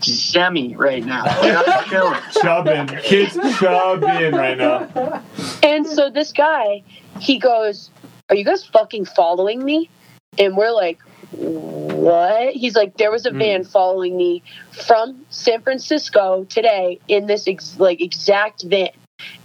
semi 0.00 0.74
right 0.74 1.04
now. 1.04 1.24
Like, 1.24 1.86
chilling. 1.86 2.20
chubbing. 2.42 2.86
Kids 3.02 3.34
chubbing 3.58 4.32
right 4.34 4.58
now. 4.58 5.22
and 5.62 5.86
so 5.86 6.10
this 6.10 6.32
guy, 6.32 6.82
he 7.20 7.38
goes, 7.38 7.90
Are 8.28 8.36
you 8.36 8.44
guys 8.44 8.64
fucking 8.64 9.04
following 9.04 9.64
me? 9.64 9.90
And 10.38 10.56
we're 10.56 10.72
like, 10.72 11.00
What? 11.32 12.54
He's 12.54 12.74
like, 12.74 12.96
There 12.96 13.10
was 13.10 13.26
a 13.26 13.30
hmm. 13.30 13.38
van 13.38 13.64
following 13.64 14.16
me 14.16 14.42
from 14.70 15.24
San 15.30 15.62
Francisco 15.62 16.44
today 16.44 16.98
in 17.08 17.26
this 17.26 17.46
ex- 17.46 17.78
like 17.78 18.00
exact 18.00 18.62
van. 18.64 18.90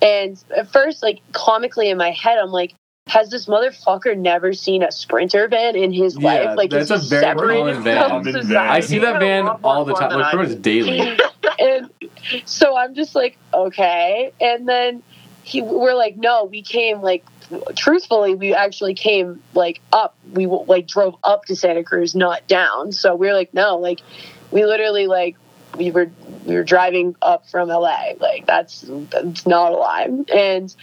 And 0.01 0.43
at 0.55 0.71
first, 0.71 1.03
like 1.03 1.21
comically 1.33 1.89
in 1.89 1.97
my 1.97 2.11
head, 2.11 2.39
I'm 2.39 2.51
like, 2.51 2.73
has 3.07 3.29
this 3.29 3.45
motherfucker 3.45 4.17
never 4.17 4.53
seen 4.53 4.83
a 4.83 4.91
sprinter 4.91 5.47
van 5.47 5.75
in 5.75 5.91
his 5.91 6.17
Yeah, 6.17 6.25
life? 6.25 6.57
Like, 6.57 6.69
that's 6.69 6.91
is 6.91 7.05
a 7.05 7.09
very 7.09 7.23
separated 7.23 7.73
common 7.73 7.83
van. 7.83 8.47
Van. 8.47 8.57
I 8.57 8.79
see 8.81 8.99
that 8.99 9.19
van 9.19 9.47
all 9.63 9.85
the 9.85 9.93
time, 9.93 10.09
than 10.09 10.19
like 10.19 10.33
I 10.33 10.37
pretty 10.37 10.53
much 10.53 10.61
daily. 10.61 11.17
and 11.59 11.89
so 12.45 12.77
I'm 12.77 12.95
just 12.95 13.15
like, 13.15 13.37
okay. 13.53 14.31
And 14.39 14.67
then 14.67 15.03
he, 15.43 15.61
we're 15.61 15.95
like, 15.95 16.17
no, 16.17 16.45
we 16.45 16.61
came 16.61 17.01
like, 17.01 17.25
truthfully, 17.75 18.35
we 18.35 18.53
actually 18.53 18.93
came 18.93 19.41
like 19.53 19.79
up. 19.93 20.15
We 20.33 20.45
like 20.45 20.87
drove 20.87 21.15
up 21.23 21.45
to 21.45 21.55
Santa 21.55 21.83
Cruz, 21.83 22.15
not 22.15 22.47
down. 22.47 22.91
So 22.91 23.15
we 23.15 23.29
are 23.29 23.33
like, 23.33 23.53
no, 23.53 23.77
like 23.77 24.01
we 24.51 24.65
literally 24.65 25.07
like 25.07 25.37
we 25.77 25.91
were 25.91 26.11
we 26.45 26.55
were 26.55 26.63
driving 26.63 27.15
up 27.21 27.49
from 27.49 27.69
LA. 27.69 28.13
Like 28.19 28.45
that's 28.45 28.85
that's 29.09 29.45
not 29.45 29.71
a 29.71 29.75
lie. 29.75 30.09
And 30.33 30.75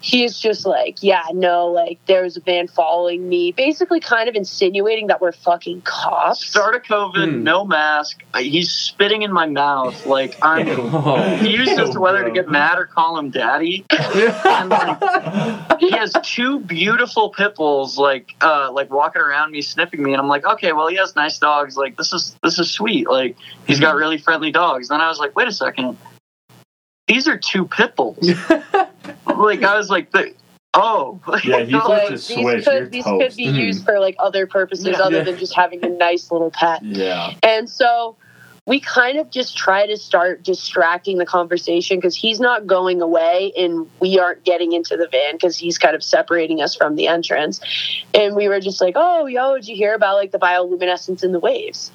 he's 0.00 0.38
just 0.38 0.64
like, 0.66 1.02
yeah, 1.02 1.24
no, 1.32 1.66
like 1.66 1.98
there 2.06 2.22
was 2.22 2.36
a 2.36 2.40
van 2.40 2.68
following 2.68 3.28
me, 3.28 3.52
basically 3.52 4.00
kind 4.00 4.28
of 4.28 4.34
insinuating 4.34 5.08
that 5.08 5.20
we're 5.20 5.32
fucking 5.32 5.82
cops. 5.82 6.46
Start 6.46 6.74
of 6.74 6.82
COVID, 6.82 7.30
Hmm. 7.32 7.42
no 7.42 7.64
mask. 7.64 8.22
Uh, 8.34 8.38
He's 8.38 8.70
spitting 8.70 9.22
in 9.22 9.32
my 9.32 9.46
mouth. 9.46 10.06
Like 10.06 10.36
I'm. 10.42 10.68
Oh. 10.98 11.36
He 11.36 11.50
used 11.50 11.76
this 11.76 11.90
to 11.90 12.00
whether 12.00 12.24
to 12.24 12.30
get 12.30 12.48
mad 12.48 12.78
or 12.78 12.86
call 12.86 13.18
him 13.18 13.30
daddy. 13.30 13.84
And 13.90 14.68
like, 14.70 15.00
he 15.80 15.90
has 15.90 16.14
two 16.22 16.60
beautiful 16.60 17.30
pit 17.30 17.54
bulls, 17.56 17.98
like 17.98 18.34
uh, 18.40 18.70
like 18.72 18.90
walking 18.90 19.20
around 19.22 19.52
me, 19.52 19.60
sniffing 19.62 20.02
me, 20.02 20.12
and 20.12 20.20
I'm 20.20 20.28
like, 20.28 20.44
okay, 20.44 20.72
well, 20.72 20.88
he 20.88 20.96
has 20.96 21.14
nice 21.14 21.38
dogs. 21.38 21.76
Like 21.76 21.96
this 21.96 22.12
is 22.12 22.36
this 22.42 22.58
is 22.58 22.70
sweet. 22.70 23.08
Like 23.08 23.36
he's 23.66 23.80
got 23.80 23.94
really 23.96 24.18
friendly 24.18 24.50
dogs. 24.50 24.88
Then 24.88 25.00
I 25.00 25.08
was 25.08 25.18
like, 25.18 25.36
wait 25.36 25.46
a 25.48 25.52
second, 25.52 25.96
these 27.08 27.26
are 27.28 27.36
two 27.38 27.66
pit 27.66 27.96
bulls. 27.96 28.18
like 29.26 29.62
I 29.62 29.76
was 29.76 29.90
like, 29.90 30.10
the, 30.12 30.34
oh, 30.74 31.20
Yeah, 31.44 31.60
he 31.64 31.72
Like, 31.74 31.84
flipped 31.84 32.10
these 32.10 32.24
switch. 32.24 32.66
You're 32.66 32.80
could 32.82 32.90
these 32.92 33.04
could 33.04 33.36
be 33.36 33.44
used 33.44 33.84
for 33.84 33.98
like 33.98 34.16
other 34.18 34.46
purposes 34.46 34.86
Yeah. 34.86 34.98
other 34.98 35.18
Yeah. 35.18 35.22
than 35.24 35.38
just 35.38 35.54
having 35.54 35.84
a 35.84 35.88
nice 35.88 36.30
little 36.30 36.50
pet. 36.50 36.84
Yeah. 36.84 37.34
And 37.42 37.68
so 37.68 38.16
we 38.66 38.80
kind 38.80 39.18
of 39.18 39.30
just 39.30 39.56
try 39.56 39.86
to 39.86 39.96
start 39.96 40.42
distracting 40.42 41.16
the 41.16 41.24
conversation 41.24 41.96
because 41.96 42.14
he's 42.14 42.38
not 42.38 42.66
going 42.66 43.00
away 43.00 43.50
and 43.56 43.88
we 43.98 44.18
aren't 44.18 44.44
getting 44.44 44.72
into 44.72 44.94
the 44.94 45.08
van 45.08 45.36
because 45.36 45.56
he's 45.56 45.78
kind 45.78 45.96
of 45.96 46.02
separating 46.04 46.60
us 46.60 46.76
from 46.76 46.94
the 46.94 47.08
entrance. 47.08 47.60
And 48.12 48.36
we 48.36 48.46
were 48.48 48.60
just 48.60 48.82
like, 48.82 48.92
oh, 48.96 49.24
yo, 49.24 49.54
did 49.56 49.68
you 49.68 49.74
hear 49.76 49.94
about 49.94 50.16
like 50.16 50.32
the 50.32 50.38
bioluminescence 50.38 51.24
in 51.24 51.32
the 51.32 51.40
waves? 51.40 51.90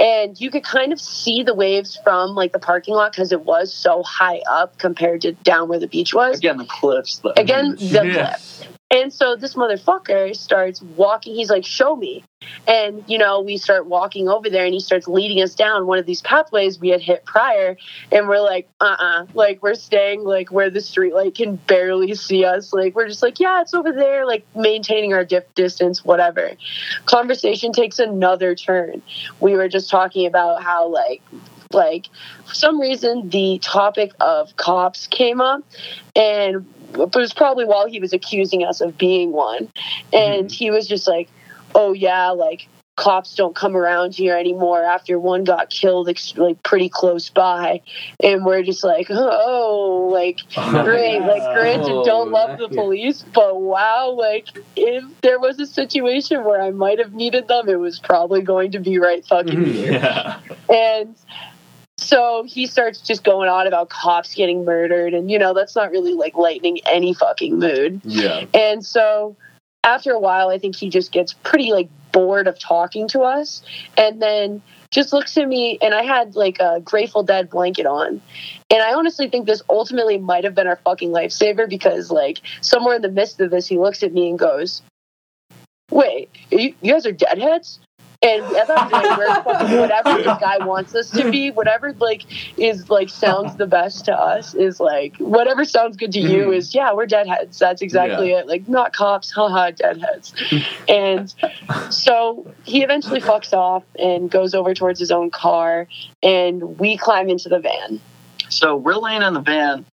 And 0.00 0.40
you 0.40 0.50
could 0.50 0.64
kind 0.64 0.92
of 0.94 1.00
see 1.00 1.42
the 1.42 1.54
waves 1.54 1.98
from 2.02 2.30
like 2.30 2.52
the 2.52 2.58
parking 2.58 2.94
lot 2.94 3.12
because 3.12 3.32
it 3.32 3.42
was 3.42 3.72
so 3.72 4.02
high 4.02 4.40
up 4.50 4.78
compared 4.78 5.20
to 5.22 5.32
down 5.32 5.68
where 5.68 5.78
the 5.78 5.86
beach 5.88 6.14
was. 6.14 6.38
again 6.38 6.56
the 6.56 6.64
cliffs. 6.64 7.18
Though. 7.18 7.34
Again, 7.36 7.76
the 7.78 8.02
Yeah. 8.06 8.28
cliff. 8.30 8.49
And 8.92 9.12
so 9.12 9.36
this 9.36 9.54
motherfucker 9.54 10.34
starts 10.34 10.82
walking. 10.82 11.34
He's 11.34 11.48
like, 11.48 11.64
"Show 11.64 11.94
me." 11.94 12.24
And 12.66 13.04
you 13.06 13.18
know, 13.18 13.40
we 13.40 13.56
start 13.56 13.86
walking 13.86 14.28
over 14.28 14.50
there, 14.50 14.64
and 14.64 14.74
he 14.74 14.80
starts 14.80 15.06
leading 15.06 15.40
us 15.42 15.54
down 15.54 15.86
one 15.86 15.98
of 15.98 16.06
these 16.06 16.22
pathways 16.22 16.80
we 16.80 16.88
had 16.88 17.00
hit 17.00 17.24
prior. 17.24 17.76
And 18.10 18.26
we're 18.28 18.40
like, 18.40 18.68
"Uh, 18.80 18.96
uh 18.98 19.26
like 19.32 19.62
we're 19.62 19.74
staying 19.74 20.24
like 20.24 20.50
where 20.50 20.70
the 20.70 20.80
street 20.80 21.14
light 21.14 21.36
can 21.36 21.54
barely 21.54 22.14
see 22.16 22.44
us. 22.44 22.72
Like 22.72 22.96
we're 22.96 23.06
just 23.06 23.22
like, 23.22 23.38
yeah, 23.38 23.60
it's 23.60 23.74
over 23.74 23.92
there. 23.92 24.26
Like 24.26 24.44
maintaining 24.56 25.12
our 25.12 25.24
distance, 25.24 26.04
whatever." 26.04 26.50
Conversation 27.06 27.72
takes 27.72 28.00
another 28.00 28.56
turn. 28.56 29.02
We 29.38 29.54
were 29.54 29.68
just 29.68 29.88
talking 29.88 30.26
about 30.26 30.64
how 30.64 30.88
like 30.88 31.22
like 31.72 32.08
for 32.44 32.54
some 32.54 32.80
reason 32.80 33.28
the 33.30 33.60
topic 33.62 34.12
of 34.18 34.56
cops 34.56 35.06
came 35.06 35.40
up 35.40 35.62
and 36.16 36.66
it 36.94 37.14
was 37.14 37.32
probably 37.32 37.64
while 37.64 37.88
he 37.88 38.00
was 38.00 38.12
accusing 38.12 38.64
us 38.64 38.80
of 38.80 38.96
being 38.98 39.32
one. 39.32 39.68
And 40.12 40.50
he 40.50 40.70
was 40.70 40.86
just 40.88 41.06
like 41.08 41.28
oh 41.74 41.92
yeah 41.92 42.30
like 42.30 42.68
cops 42.96 43.34
don't 43.34 43.54
come 43.56 43.74
around 43.76 44.14
here 44.14 44.36
anymore 44.36 44.82
after 44.82 45.18
one 45.18 45.42
got 45.42 45.70
killed 45.70 46.06
ex- 46.10 46.36
like 46.36 46.62
pretty 46.62 46.90
close 46.90 47.30
by. 47.30 47.80
And 48.22 48.44
we're 48.44 48.62
just 48.62 48.84
like 48.84 49.06
oh 49.08 50.10
like 50.12 50.40
great. 50.84 51.20
Like 51.20 51.42
granted 51.54 51.88
Oh, 51.90 52.04
don't 52.04 52.30
love 52.30 52.58
the 52.58 52.68
police 52.68 53.24
but 53.32 53.58
wow 53.58 54.10
like 54.10 54.48
if 54.76 55.04
there 55.22 55.38
was 55.40 55.58
a 55.60 55.66
situation 55.66 56.44
where 56.44 56.60
i 56.60 56.70
might 56.70 56.98
have 56.98 57.14
needed 57.14 57.48
them 57.48 57.68
it 57.70 57.78
was 57.78 57.98
probably 58.00 58.42
going 58.42 58.72
to 58.72 58.80
be 58.80 58.98
right 58.98 59.24
fucking 59.24 59.58
Mhm. 59.58 59.72
here. 59.72 59.92
Yeah. 59.92 60.40
and 60.68 61.16
so 62.10 62.42
he 62.44 62.66
starts 62.66 63.00
just 63.00 63.22
going 63.22 63.48
on 63.48 63.68
about 63.68 63.88
cops 63.88 64.34
getting 64.34 64.64
murdered 64.64 65.14
and 65.14 65.30
you 65.30 65.38
know 65.38 65.54
that's 65.54 65.76
not 65.76 65.92
really 65.92 66.12
like 66.12 66.34
lightening 66.34 66.80
any 66.84 67.14
fucking 67.14 67.56
mood. 67.56 68.00
Yeah. 68.04 68.46
and 68.52 68.84
so 68.84 69.36
after 69.84 70.10
a 70.10 70.18
while 70.18 70.48
i 70.48 70.58
think 70.58 70.74
he 70.74 70.90
just 70.90 71.12
gets 71.12 71.32
pretty 71.32 71.72
like 71.72 71.88
bored 72.10 72.48
of 72.48 72.58
talking 72.58 73.06
to 73.06 73.20
us 73.20 73.62
and 73.96 74.20
then 74.20 74.60
just 74.90 75.12
looks 75.12 75.38
at 75.38 75.46
me 75.46 75.78
and 75.80 75.94
i 75.94 76.02
had 76.02 76.34
like 76.34 76.58
a 76.58 76.80
grateful 76.80 77.22
dead 77.22 77.48
blanket 77.48 77.86
on. 77.86 78.20
And 78.70 78.82
i 78.82 78.92
honestly 78.92 79.28
think 79.28 79.46
this 79.46 79.62
ultimately 79.70 80.18
might 80.18 80.42
have 80.42 80.56
been 80.56 80.66
our 80.66 80.80
fucking 80.84 81.10
lifesaver 81.10 81.68
because 81.68 82.10
like 82.10 82.40
somewhere 82.60 82.96
in 82.96 83.02
the 83.02 83.10
midst 83.10 83.40
of 83.40 83.52
this 83.52 83.68
he 83.68 83.78
looks 83.78 84.02
at 84.02 84.12
me 84.12 84.30
and 84.30 84.38
goes 84.38 84.82
wait 85.92 86.28
you, 86.50 86.74
you 86.82 86.92
guys 86.92 87.06
are 87.06 87.12
deadheads 87.12 87.78
and 88.22 88.44
at 88.56 88.66
that 88.68 88.90
point, 88.90 89.04
we're 89.16 89.42
fucking 89.42 89.78
whatever 89.78 90.14
this 90.22 90.38
guy 90.40 90.58
wants 90.64 90.94
us 90.94 91.08
to 91.10 91.30
be, 91.30 91.50
whatever 91.50 91.94
like 91.94 92.24
is 92.58 92.90
like 92.90 93.08
sounds 93.08 93.56
the 93.56 93.66
best 93.66 94.04
to 94.04 94.12
us 94.14 94.54
is 94.54 94.78
like 94.78 95.16
whatever 95.16 95.64
sounds 95.64 95.96
good 95.96 96.12
to 96.12 96.20
you 96.20 96.46
Mhm. 96.48 96.56
is 96.56 96.74
yeah, 96.74 96.92
we're 96.92 97.06
deadheads. 97.06 97.58
That's 97.58 97.80
exactly 97.80 98.32
it. 98.32 98.46
Like 98.46 98.68
not 98.68 98.92
cops, 98.92 99.30
haha, 99.30 99.70
deadheads. 99.70 100.34
and 100.88 101.32
so 101.90 102.52
he 102.64 102.82
eventually 102.82 103.20
fucks 103.22 103.54
off 103.54 103.84
and 103.98 104.30
goes 104.30 104.54
over 104.54 104.74
towards 104.74 105.00
his 105.00 105.10
own 105.10 105.30
car, 105.30 105.88
and 106.22 106.78
we 106.78 106.98
climb 106.98 107.30
into 107.30 107.48
the 107.48 107.58
van. 107.58 108.00
So 108.50 108.76
we're 108.76 108.96
laying 108.96 109.22
in 109.22 109.32
the 109.32 109.40
van, 109.40 109.86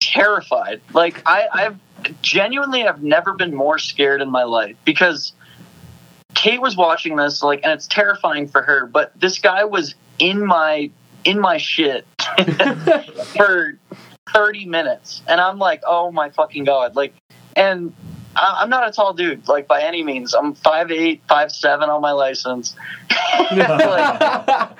terrified. 0.00 0.80
Like 0.92 1.22
I, 1.26 1.48
I've 1.52 1.78
genuinely, 2.22 2.86
I've 2.86 3.02
never 3.02 3.32
been 3.34 3.54
more 3.54 3.78
scared 3.78 4.22
in 4.22 4.30
my 4.30 4.44
life 4.44 4.76
because 4.84 5.32
Kate 6.40 6.62
was 6.62 6.74
watching 6.74 7.16
this, 7.16 7.42
like, 7.42 7.60
and 7.64 7.72
it's 7.72 7.86
terrifying 7.86 8.48
for 8.48 8.62
her. 8.62 8.86
But 8.86 9.12
this 9.20 9.38
guy 9.40 9.64
was 9.64 9.94
in 10.18 10.46
my 10.46 10.90
in 11.22 11.38
my 11.38 11.58
shit 11.58 12.06
for 13.36 13.74
thirty 14.32 14.64
minutes, 14.64 15.20
and 15.28 15.38
I'm 15.38 15.58
like, 15.58 15.82
oh 15.86 16.10
my 16.10 16.30
fucking 16.30 16.64
god, 16.64 16.96
like, 16.96 17.12
and. 17.54 17.92
I- 18.40 18.62
I'm 18.62 18.70
not 18.70 18.88
a 18.88 18.92
tall 18.92 19.12
dude, 19.12 19.46
like 19.48 19.68
by 19.68 19.82
any 19.82 20.02
means. 20.02 20.34
I'm 20.34 20.54
five 20.54 20.90
eight, 20.90 21.22
five 21.28 21.52
seven 21.52 21.90
on 21.90 22.00
my 22.00 22.12
license. 22.12 22.74
Like, 23.50 24.72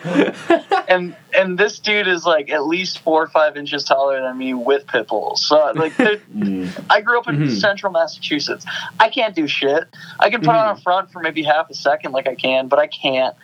and 0.88 1.14
and 1.36 1.58
this 1.58 1.78
dude 1.78 2.08
is 2.08 2.24
like 2.26 2.50
at 2.50 2.66
least 2.66 3.00
four 3.00 3.22
or 3.22 3.28
five 3.28 3.56
inches 3.56 3.84
taller 3.84 4.20
than 4.20 4.36
me 4.38 4.54
with 4.54 4.86
pit 4.86 5.08
bulls. 5.08 5.44
So 5.46 5.72
like, 5.74 5.92
Mm. 5.94 6.84
I 6.90 7.00
grew 7.00 7.18
up 7.18 7.28
in 7.28 7.36
Mhm. 7.36 7.60
central 7.60 7.92
Massachusetts. 7.92 8.64
I 8.98 9.08
can't 9.08 9.34
do 9.34 9.46
shit. 9.46 9.84
I 10.18 10.30
can 10.30 10.40
put 10.40 10.50
on 10.54 10.76
a 10.76 10.80
front 10.80 11.10
for 11.12 11.20
maybe 11.20 11.42
half 11.42 11.70
a 11.70 11.74
second, 11.74 12.12
like 12.12 12.28
I 12.28 12.34
can, 12.34 12.68
but 12.68 12.78
I 12.78 12.86
can't. 12.86 13.34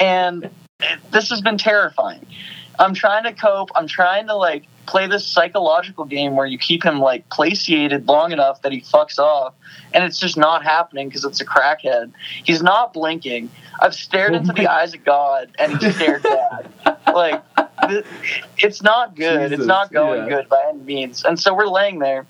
And 0.00 0.44
it- 0.80 1.10
this 1.10 1.30
has 1.30 1.40
been 1.40 1.58
terrifying. 1.58 2.26
I'm 2.78 2.94
trying 2.94 3.24
to 3.24 3.32
cope. 3.32 3.70
I'm 3.74 3.86
trying 3.86 4.26
to 4.28 4.34
like 4.34 4.64
play 4.86 5.06
this 5.06 5.26
psychological 5.26 6.04
game 6.04 6.36
where 6.36 6.46
you 6.46 6.58
keep 6.58 6.84
him 6.84 7.00
like 7.00 7.28
placiated 7.30 8.06
long 8.08 8.32
enough 8.32 8.62
that 8.62 8.72
he 8.72 8.80
fucks 8.80 9.18
off, 9.18 9.54
and 9.92 10.04
it's 10.04 10.18
just 10.18 10.36
not 10.36 10.62
happening 10.62 11.08
because 11.08 11.24
it's 11.24 11.40
a 11.40 11.46
crackhead. 11.46 12.12
He's 12.44 12.62
not 12.62 12.92
blinking. 12.92 13.50
I've 13.80 13.94
stared 13.94 14.34
into 14.34 14.52
the 14.52 14.66
eyes 14.70 14.94
of 14.94 15.04
God, 15.04 15.50
and 15.58 15.78
he 15.78 15.90
stared 15.92 16.22
back. 16.22 17.06
like 17.06 17.42
th- 17.88 18.04
it's 18.58 18.82
not 18.82 19.14
good. 19.14 19.50
Jesus, 19.50 19.60
it's 19.60 19.66
not 19.66 19.92
going 19.92 20.22
yeah. 20.22 20.36
good 20.36 20.48
by 20.48 20.64
any 20.68 20.80
means. 20.80 21.24
And 21.24 21.38
so 21.38 21.54
we're 21.54 21.66
laying 21.66 21.98
there, 21.98 22.26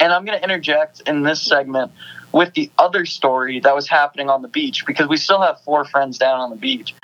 and 0.00 0.12
I'm 0.12 0.24
going 0.24 0.38
to 0.38 0.44
interject 0.44 1.02
in 1.06 1.22
this 1.22 1.42
segment 1.42 1.92
with 2.32 2.52
the 2.54 2.70
other 2.76 3.06
story 3.06 3.60
that 3.60 3.74
was 3.74 3.88
happening 3.88 4.28
on 4.28 4.42
the 4.42 4.48
beach 4.48 4.84
because 4.86 5.08
we 5.08 5.16
still 5.16 5.40
have 5.40 5.60
four 5.62 5.84
friends 5.84 6.18
down 6.18 6.38
on 6.38 6.50
the 6.50 6.56
beach. 6.56 6.94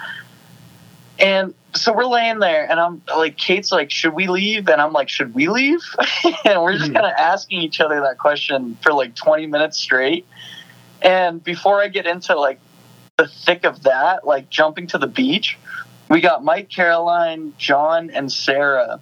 And 1.19 1.55
so 1.75 1.93
we're 1.93 2.05
laying 2.07 2.39
there, 2.39 2.71
and 2.71 2.79
I'm 2.81 3.03
like, 3.09 3.37
Kate's 3.37 3.73
like, 3.73 3.91
should 3.91 4.13
we 4.15 4.27
leave? 4.29 4.69
And 4.69 4.81
I'm 4.81 4.93
like, 4.93 5.09
should 5.09 5.35
we 5.35 5.49
leave? 5.49 5.81
and 6.45 6.63
we're 6.63 6.77
just 6.77 6.91
Mhm. 6.91 6.95
kind 6.95 7.07
of 7.07 7.13
asking 7.19 7.63
each 7.63 7.81
other 7.81 8.01
that 8.03 8.19
question 8.19 8.77
for 8.83 8.93
like 8.93 9.15
20 9.15 9.47
minutes 9.47 9.79
straight. 9.79 10.27
And 11.01 11.43
before 11.43 11.83
I 11.83 11.89
get 11.89 12.07
into 12.07 12.39
like 12.39 12.61
the 13.19 13.27
thick 13.27 13.65
of 13.65 13.83
that, 13.85 14.27
like 14.27 14.49
jumping 14.51 14.87
to 14.89 14.99
the 14.99 15.07
beach, 15.07 15.59
we 16.09 16.21
got 16.21 16.45
Mike, 16.45 16.69
Caroline, 16.69 17.55
John, 17.59 18.11
and 18.11 18.31
Sarah. 18.31 19.01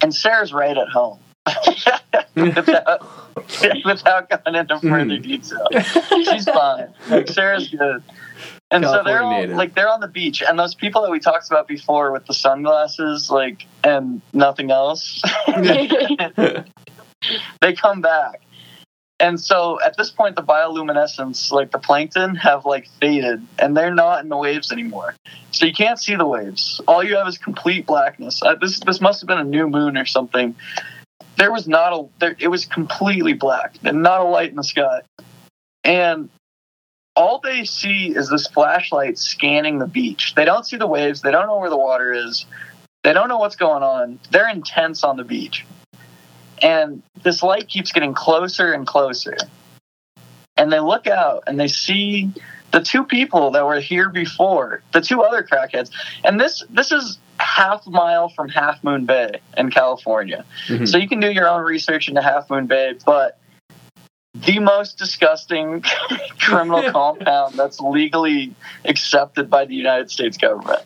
And 0.00 0.14
Sarah's 0.14 0.52
right 0.52 0.76
at 0.76 0.88
home. 0.88 1.18
without, 2.34 3.02
without 3.84 4.30
going 4.30 4.56
into 4.56 4.78
further 4.80 5.16
Mhm. 5.18 5.22
detail. 5.22 5.68
She's 6.24 6.44
fine. 6.46 6.88
Like 7.08 7.28
Sarah's 7.28 7.68
good. 7.68 8.02
And 8.74 8.84
so 8.84 9.02
they're 9.04 9.22
all, 9.22 9.30
native. 9.30 9.56
like 9.56 9.74
they're 9.74 9.88
on 9.88 10.00
the 10.00 10.08
beach, 10.08 10.42
and 10.42 10.58
those 10.58 10.74
people 10.74 11.02
that 11.02 11.10
we 11.10 11.20
talked 11.20 11.46
about 11.46 11.68
before 11.68 12.10
with 12.10 12.26
the 12.26 12.34
sunglasses, 12.34 13.30
like 13.30 13.66
and 13.84 14.20
nothing 14.32 14.72
else, 14.72 15.22
they 15.46 16.64
come 17.76 18.00
back. 18.00 18.40
And 19.20 19.38
so 19.38 19.80
at 19.80 19.96
this 19.96 20.10
point, 20.10 20.34
the 20.34 20.42
bioluminescence, 20.42 21.52
like 21.52 21.70
the 21.70 21.78
plankton, 21.78 22.34
have 22.34 22.66
like 22.66 22.88
faded, 23.00 23.46
and 23.60 23.76
they're 23.76 23.94
not 23.94 24.24
in 24.24 24.28
the 24.28 24.36
waves 24.36 24.72
anymore. 24.72 25.14
So 25.52 25.66
you 25.66 25.72
can't 25.72 26.00
see 26.00 26.16
the 26.16 26.26
waves. 26.26 26.80
All 26.88 27.04
you 27.04 27.16
have 27.16 27.28
is 27.28 27.38
complete 27.38 27.86
blackness. 27.86 28.42
Uh, 28.42 28.56
this 28.56 28.80
this 28.80 29.00
must 29.00 29.20
have 29.20 29.28
been 29.28 29.38
a 29.38 29.44
new 29.44 29.68
moon 29.68 29.96
or 29.96 30.04
something. 30.04 30.56
There 31.36 31.52
was 31.52 31.68
not 31.68 31.92
a. 31.92 32.08
There, 32.18 32.34
it 32.40 32.48
was 32.48 32.66
completely 32.66 33.34
black 33.34 33.76
and 33.84 34.02
not 34.02 34.20
a 34.20 34.24
light 34.24 34.50
in 34.50 34.56
the 34.56 34.64
sky. 34.64 35.02
And 35.84 36.28
all 37.16 37.38
they 37.38 37.64
see 37.64 38.08
is 38.14 38.28
this 38.28 38.46
flashlight 38.48 39.18
scanning 39.18 39.78
the 39.78 39.86
beach. 39.86 40.34
They 40.34 40.44
don't 40.44 40.66
see 40.66 40.76
the 40.76 40.86
waves. 40.86 41.22
They 41.22 41.30
don't 41.30 41.46
know 41.46 41.58
where 41.58 41.70
the 41.70 41.76
water 41.76 42.12
is. 42.12 42.44
They 43.02 43.12
don't 43.12 43.28
know 43.28 43.38
what's 43.38 43.56
going 43.56 43.82
on. 43.82 44.18
They're 44.30 44.48
intense 44.48 45.04
on 45.04 45.16
the 45.16 45.24
beach. 45.24 45.64
and 46.62 47.02
this 47.22 47.42
light 47.42 47.68
keeps 47.68 47.90
getting 47.92 48.14
closer 48.14 48.72
and 48.72 48.86
closer. 48.86 49.36
And 50.56 50.72
they 50.72 50.78
look 50.80 51.06
out 51.06 51.42
and 51.46 51.58
they 51.58 51.68
see 51.68 52.30
the 52.70 52.80
two 52.80 53.04
people 53.04 53.50
that 53.52 53.66
were 53.66 53.80
here 53.80 54.08
before, 54.08 54.82
the 54.92 55.00
two 55.00 55.22
other 55.22 55.42
crackheads. 55.42 55.90
And 56.24 56.40
this 56.40 56.62
this 56.70 56.92
is 56.92 57.18
half 57.38 57.86
mile 57.86 58.28
from 58.28 58.48
Half 58.48 58.82
Moon 58.84 59.04
Bay 59.04 59.40
in 59.56 59.70
California. 59.70 60.44
Mhm. 60.68 60.86
So 60.88 60.96
you 60.96 61.08
can 61.08 61.20
do 61.20 61.30
your 61.30 61.48
own 61.48 61.62
research 61.62 62.08
into 62.08 62.22
Half 62.22 62.48
Moon 62.50 62.66
Bay, 62.66 62.94
but 63.04 63.36
the 64.34 64.58
most 64.58 64.98
disgusting 64.98 65.82
criminal 66.40 66.90
compound 66.90 67.54
that's 67.54 67.80
legally 67.80 68.54
accepted 68.84 69.48
by 69.48 69.64
the 69.64 69.74
United 69.74 70.10
States 70.10 70.36
government. 70.36 70.82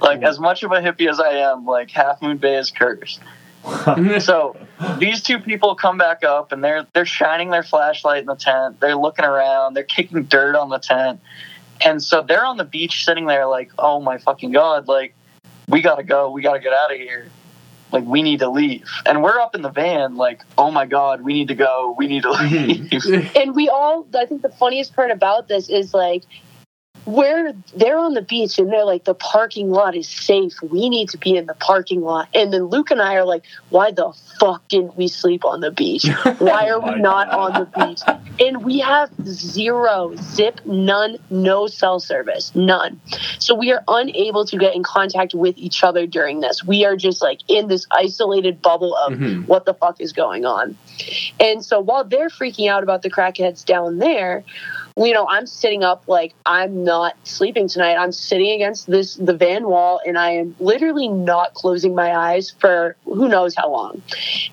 Like 0.00 0.22
as 0.22 0.38
much 0.40 0.62
of 0.62 0.72
a 0.72 0.80
hippie 0.80 1.08
as 1.08 1.20
I 1.20 1.30
am, 1.50 1.66
like 1.66 1.90
Half 1.90 2.20
Moon 2.22 2.38
Bay 2.38 2.56
is 2.56 2.70
cursed. 2.70 3.20
So 4.20 4.56
these 4.98 5.22
two 5.22 5.38
people 5.38 5.74
come 5.74 5.98
back 5.98 6.24
up 6.24 6.50
and 6.52 6.64
they're 6.64 6.86
they're 6.94 7.04
shining 7.04 7.50
their 7.50 7.62
flashlight 7.62 8.20
in 8.20 8.26
the 8.26 8.34
tent. 8.34 8.80
They're 8.80 8.96
looking 8.96 9.26
around. 9.26 9.74
They're 9.74 9.84
kicking 9.84 10.24
dirt 10.24 10.56
on 10.56 10.70
the 10.70 10.78
tent. 10.78 11.20
And 11.82 12.02
so 12.02 12.22
they're 12.22 12.44
on 12.44 12.56
the 12.56 12.64
beach 12.64 13.04
sitting 13.04 13.26
there 13.26 13.46
like, 13.46 13.70
"Oh 13.78 14.00
my 14.00 14.16
fucking 14.16 14.52
god, 14.52 14.88
like 14.88 15.14
we 15.68 15.82
got 15.82 15.96
to 15.96 16.02
go. 16.02 16.30
We 16.30 16.40
got 16.40 16.54
to 16.54 16.60
get 16.60 16.72
out 16.72 16.90
of 16.90 16.98
here. 16.98 17.30
Like 17.92 18.04
we 18.04 18.22
need 18.22 18.40
to 18.40 18.48
leave." 18.48 18.88
And 19.06 19.22
we're 19.22 19.38
up 19.38 19.54
in 19.54 19.62
the 19.62 19.70
van 19.70 20.16
like, 20.16 20.42
"Oh 20.56 20.70
my 20.70 20.86
god, 20.86 21.22
we 21.22 21.34
need 21.34 21.48
to 21.48 21.54
go. 21.54 21.94
We 21.96 22.06
need 22.06 22.22
to 22.22 22.30
mm-hmm. 22.30 23.14
leave." 23.16 23.36
and 23.36 23.54
we 23.54 23.68
all 23.68 24.06
i 24.14 24.26
think 24.26 24.42
the 24.42 24.48
funniest 24.48 24.94
part 24.94 25.10
about 25.10 25.48
this 25.48 25.68
is 25.68 25.94
like 25.94 26.24
we're 27.06 27.52
they're 27.76 27.98
on 27.98 28.14
the 28.14 28.22
beach 28.22 28.58
and 28.58 28.70
they're 28.70 28.84
like 28.84 29.04
the 29.04 29.14
parking 29.14 29.70
lot 29.70 29.96
is 29.96 30.08
safe. 30.08 30.60
We 30.62 30.88
need 30.88 31.08
to 31.10 31.18
be 31.18 31.36
in 31.36 31.46
the 31.46 31.54
parking 31.54 32.00
lot. 32.02 32.28
And 32.34 32.52
then 32.52 32.64
luke 32.64 32.90
and 32.90 33.00
i 33.00 33.14
are 33.16 33.24
like 33.24 33.44
why 33.70 33.90
the 33.90 34.12
fuck 34.38 34.66
didn't 34.68 34.96
we 34.96 35.06
sleep 35.08 35.44
on 35.44 35.60
the 35.60 35.70
beach? 35.70 36.06
Why 36.38 36.70
are 36.70 36.80
we 36.80 36.98
not 36.98 37.28
on 37.28 37.52
the 37.52 37.66
beach? 37.66 38.00
And 38.40 38.64
we 38.64 38.78
have 38.78 39.10
zero 39.26 40.14
zip 40.16 40.62
none 40.64 41.18
no 41.28 41.66
cell 41.66 42.00
service 42.00 42.50
none. 42.54 42.98
So 43.38 43.54
we 43.54 43.70
are 43.70 43.84
unable 43.86 44.46
to 44.46 44.56
get 44.56 44.74
in 44.74 44.82
contact 44.82 45.34
with 45.34 45.58
each 45.58 45.84
other 45.84 46.06
during 46.06 46.40
this. 46.40 46.64
We 46.64 46.86
are 46.86 46.96
just 46.96 47.20
like 47.20 47.40
in 47.48 47.68
this 47.68 47.86
isolated 47.90 48.62
bubble 48.62 48.96
of 48.96 49.12
Mhm. 49.12 49.46
what 49.46 49.66
the 49.66 49.74
fuck 49.74 50.00
is 50.00 50.12
going 50.12 50.46
on. 50.46 50.76
And 51.38 51.62
so 51.62 51.80
while 51.80 52.04
they're 52.04 52.30
freaking 52.30 52.70
out 52.70 52.82
about 52.82 53.02
the 53.02 53.10
crackheads 53.10 53.64
down 53.64 53.98
there, 53.98 54.42
you 55.06 55.14
know, 55.14 55.26
I'm 55.28 55.46
sitting 55.46 55.82
up 55.82 56.04
like 56.06 56.34
I'm 56.44 56.84
not 56.84 57.16
sleeping 57.24 57.68
tonight. 57.68 57.96
I'm 57.96 58.12
sitting 58.12 58.50
against 58.50 58.86
this 58.86 59.16
the 59.16 59.34
van 59.34 59.66
wall 59.66 60.00
and 60.04 60.18
I 60.18 60.32
am 60.32 60.54
literally 60.60 61.08
not 61.08 61.54
closing 61.54 61.94
my 61.94 62.14
eyes 62.14 62.50
for 62.50 62.96
who 63.04 63.28
knows 63.28 63.54
how 63.54 63.70
long. 63.70 64.02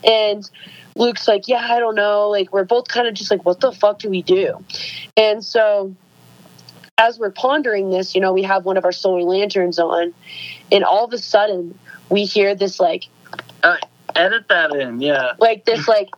And 0.03 0.49
Luke's 0.95 1.27
like, 1.27 1.47
"Yeah, 1.47 1.67
I 1.69 1.79
don't 1.79 1.95
know." 1.95 2.29
Like 2.29 2.53
we're 2.53 2.63
both 2.63 2.87
kind 2.87 3.07
of 3.07 3.13
just 3.13 3.29
like, 3.29 3.45
"What 3.45 3.59
the 3.59 3.71
fuck 3.71 3.99
do 3.99 4.09
we 4.09 4.21
do?" 4.21 4.63
And 5.15 5.43
so 5.43 5.93
as 6.97 7.19
we're 7.19 7.31
pondering 7.31 7.91
this, 7.91 8.15
you 8.15 8.21
know, 8.21 8.33
we 8.33 8.43
have 8.43 8.65
one 8.65 8.77
of 8.77 8.85
our 8.85 8.91
solar 8.91 9.21
lanterns 9.21 9.77
on 9.77 10.13
and 10.71 10.83
all 10.83 11.05
of 11.05 11.13
a 11.13 11.17
sudden 11.17 11.77
we 12.09 12.25
hear 12.25 12.55
this 12.55 12.79
like 12.79 13.03
uh, 13.63 13.77
Edit 14.15 14.47
that 14.47 14.73
in, 14.73 15.01
yeah. 15.01 15.33
like 15.39 15.65
this 15.65 15.87
like 15.87 16.09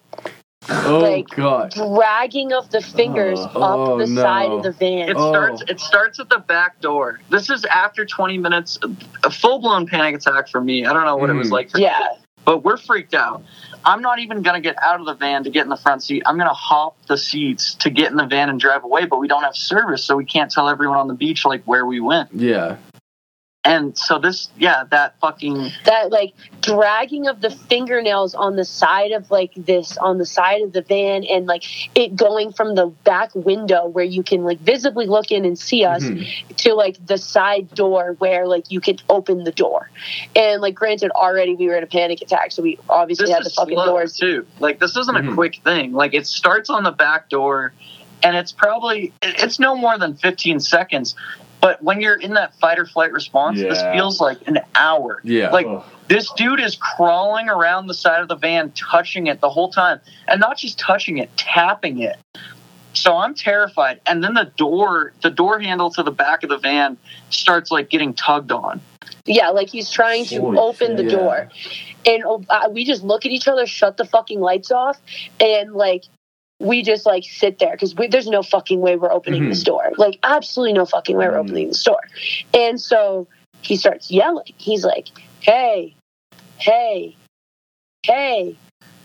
oh 0.71 0.99
Like- 0.99 1.29
god. 1.29 1.71
dragging 1.71 2.53
of 2.53 2.69
the 2.71 2.81
fingers 2.81 3.39
Oh. 3.39 3.61
up 3.61 3.79
Oh, 3.89 3.97
the 3.97 4.07
no. 4.07 4.21
side 4.21 4.51
of 4.51 4.63
the 4.63 4.71
van. 4.71 5.09
It 5.09 5.15
Oh. 5.17 5.31
starts. 5.31 5.63
It 5.67 5.79
starts 5.79 6.19
at 6.19 6.29
the 6.29 6.39
back 6.39 6.79
door. 6.81 7.19
This 7.29 7.49
is 7.49 7.65
after 7.65 8.05
20 8.05 8.37
minutes, 8.37 8.77
a 9.23 9.29
full 9.29 9.59
blown 9.59 9.87
panic 9.87 10.15
attack 10.15 10.49
for 10.49 10.61
me. 10.61 10.85
I 10.85 10.93
don't 10.93 11.05
know 11.05 11.15
what 11.17 11.29
it 11.29 11.33
was 11.33 11.49
Mhm. 11.49 11.53
like 11.53 11.69
for 11.71 11.79
yeah, 11.79 11.99
but 12.45 12.63
we're 12.63 12.77
freaked 12.77 13.13
out. 13.13 13.43
I'm 13.85 14.01
not 14.01 14.19
even 14.19 14.41
gonna 14.41 14.59
get 14.59 14.75
out 14.83 14.99
of 14.99 15.05
the 15.05 15.13
van 15.13 15.43
to 15.45 15.49
get 15.49 15.63
in 15.63 15.69
the 15.69 15.77
front 15.77 16.03
seat. 16.03 16.21
I'm 16.25 16.37
gonna 16.37 16.53
hop 16.53 16.95
the 17.07 17.17
seats 17.17 17.75
to 17.75 17.89
get 17.89 18.11
in 18.11 18.17
the 18.17 18.25
van 18.25 18.49
and 18.49 18.59
drive 18.59 18.83
away. 18.83 19.05
But 19.05 19.19
we 19.19 19.27
don't 19.29 19.43
have 19.43 19.55
service, 19.55 20.03
so 20.03 20.15
we 20.17 20.25
can't 20.25 20.51
tell 20.51 20.67
everyone 20.67 20.97
on 20.97 21.07
the 21.07 21.13
beach 21.13 21.45
like 21.45 21.63
where 21.63 21.85
we 21.85 21.99
went. 22.01 22.29
Yeah. 22.33 22.75
And 23.65 23.97
so 23.97 24.19
this, 24.19 24.47
yeah, 24.57 24.85
that 24.89 25.19
fucking 25.19 25.71
that 25.83 26.11
like 26.11 26.33
dragging 26.61 27.27
of 27.27 27.41
the 27.41 27.49
fingernails 27.49 28.33
on 28.33 28.55
the 28.55 28.63
side 28.63 29.11
of 29.11 29.29
like 29.31 29.51
this 29.55 29.97
on 29.97 30.17
the 30.17 30.25
side 30.25 30.61
of 30.61 30.71
the 30.71 30.81
van, 30.81 31.25
and 31.25 31.45
like 31.45 31.65
it 31.93 32.15
going 32.15 32.53
from 32.53 32.75
the 32.75 32.85
back 33.03 33.35
window 33.35 33.85
where 33.85 34.05
you 34.05 34.23
can 34.23 34.45
like 34.45 34.59
visibly 34.59 35.07
look 35.07 35.29
in 35.29 35.43
and 35.43 35.59
see 35.59 35.83
us 35.83 36.03
Mhm. 36.05 36.55
to 36.55 36.73
like 36.73 37.05
the 37.05 37.17
side 37.17 37.69
door 37.75 38.15
where 38.19 38.47
like 38.47 38.71
you 38.71 38.79
can 38.79 38.97
open 39.09 39.43
the 39.43 39.51
door. 39.51 39.89
And 40.37 40.61
like 40.61 40.73
granted, 40.75 41.11
already 41.11 41.55
we 41.55 41.67
were 41.67 41.75
in 41.75 41.83
a 41.83 41.87
panic 41.87 42.21
attack, 42.21 42.53
so 42.53 42.63
we 42.63 42.79
obviously 42.89 43.25
this 43.25 43.35
had 43.35 43.43
the 43.43 43.49
fucking 43.49 43.75
doors. 43.75 44.15
too. 44.15 44.47
Like 44.59 44.79
this 44.79 44.95
isn't 44.95 45.15
Mhm. 45.17 45.31
a 45.33 45.35
quick 45.35 45.59
thing. 45.65 45.91
Like 45.91 46.13
it 46.13 46.25
starts 46.27 46.69
on 46.69 46.83
the 46.83 46.91
back 46.91 47.27
door, 47.27 47.73
and 48.23 48.37
it's 48.37 48.53
probably 48.53 49.11
it's 49.21 49.59
no 49.59 49.75
more 49.75 49.97
than 49.97 50.15
15 50.15 50.61
seconds. 50.61 51.13
But 51.61 51.83
when 51.83 52.01
you're 52.01 52.15
in 52.15 52.33
that 52.35 52.57
fight 52.59 52.79
or 52.79 52.85
flight 52.85 53.11
response, 53.11 53.59
this 53.59 53.81
feels 53.93 54.21
like 54.21 54.47
an 54.47 54.59
hour. 54.75 55.19
Yeah. 55.23 55.49
Like 55.49 55.67
Ugh. 55.67 55.83
this 56.07 56.31
dude 56.33 56.59
is 56.59 56.75
crawling 56.75 57.49
around 57.49 57.87
the 57.87 57.93
side 57.93 58.21
of 58.21 58.27
the 58.27 58.35
van, 58.35 58.71
touching 58.71 59.27
it 59.27 59.41
the 59.41 59.49
whole 59.49 59.69
time, 59.69 59.99
and 60.27 60.39
not 60.39 60.57
just 60.57 60.79
touching 60.79 61.17
it, 61.17 61.35
tapping 61.35 61.99
it. 61.99 62.17
So 62.93 63.17
I'm 63.17 63.35
terrified. 63.35 63.99
And 64.05 64.23
then 64.23 64.33
the 64.33 64.51
door, 64.55 65.13
the 65.21 65.29
door 65.29 65.59
handle 65.59 65.91
to 65.91 66.03
the 66.03 66.11
back 66.11 66.43
of 66.43 66.49
the 66.49 66.57
van 66.57 66.97
starts 67.29 67.71
like 67.71 67.89
getting 67.89 68.13
tugged 68.13 68.51
on. 68.51 68.81
Yeah, 69.25 69.49
like 69.49 69.69
he's 69.69 69.91
trying 69.91 70.25
to 70.25 70.39
Holy 70.39 70.57
open 70.57 70.95
the 70.95 71.03
shit. 71.03 71.11
Yeah. 71.11 71.17
door. 71.17 71.49
And 72.05 72.23
uh, 72.49 72.69
we 72.71 72.85
just 72.85 73.03
look 73.03 73.25
at 73.25 73.31
each 73.31 73.47
other, 73.47 73.65
shut 73.65 73.97
the 73.97 74.05
fucking 74.05 74.39
lights 74.39 74.71
off, 74.71 74.97
and 75.39 75.73
like 75.73 76.05
we 76.59 76.83
just 76.83 77.05
like 77.05 77.23
sit 77.23 77.59
there 77.59 77.71
because 77.71 77.93
there's 78.09 78.27
no 78.27 78.43
fucking 78.43 78.81
way 78.81 78.95
we're 78.97 79.11
opening 79.11 79.43
Mhm. 79.43 79.49
this 79.49 79.63
door. 79.63 79.91
Like 79.97 80.19
absolutely 80.23 80.73
no 80.73 80.85
fucking 80.85 81.15
way 81.17 81.27
we're 81.27 81.33
Mhm. 81.35 81.39
opening 81.45 81.67
the 81.69 81.73
store. 81.73 82.07
And 82.53 82.79
so 82.79 83.27
he 83.61 83.75
starts 83.77 84.11
yelling. 84.11 84.53
He's 84.57 84.83
like, 84.85 85.07
"Hey, 85.39 85.95
hey, 86.57 87.15
hey! 88.03 88.55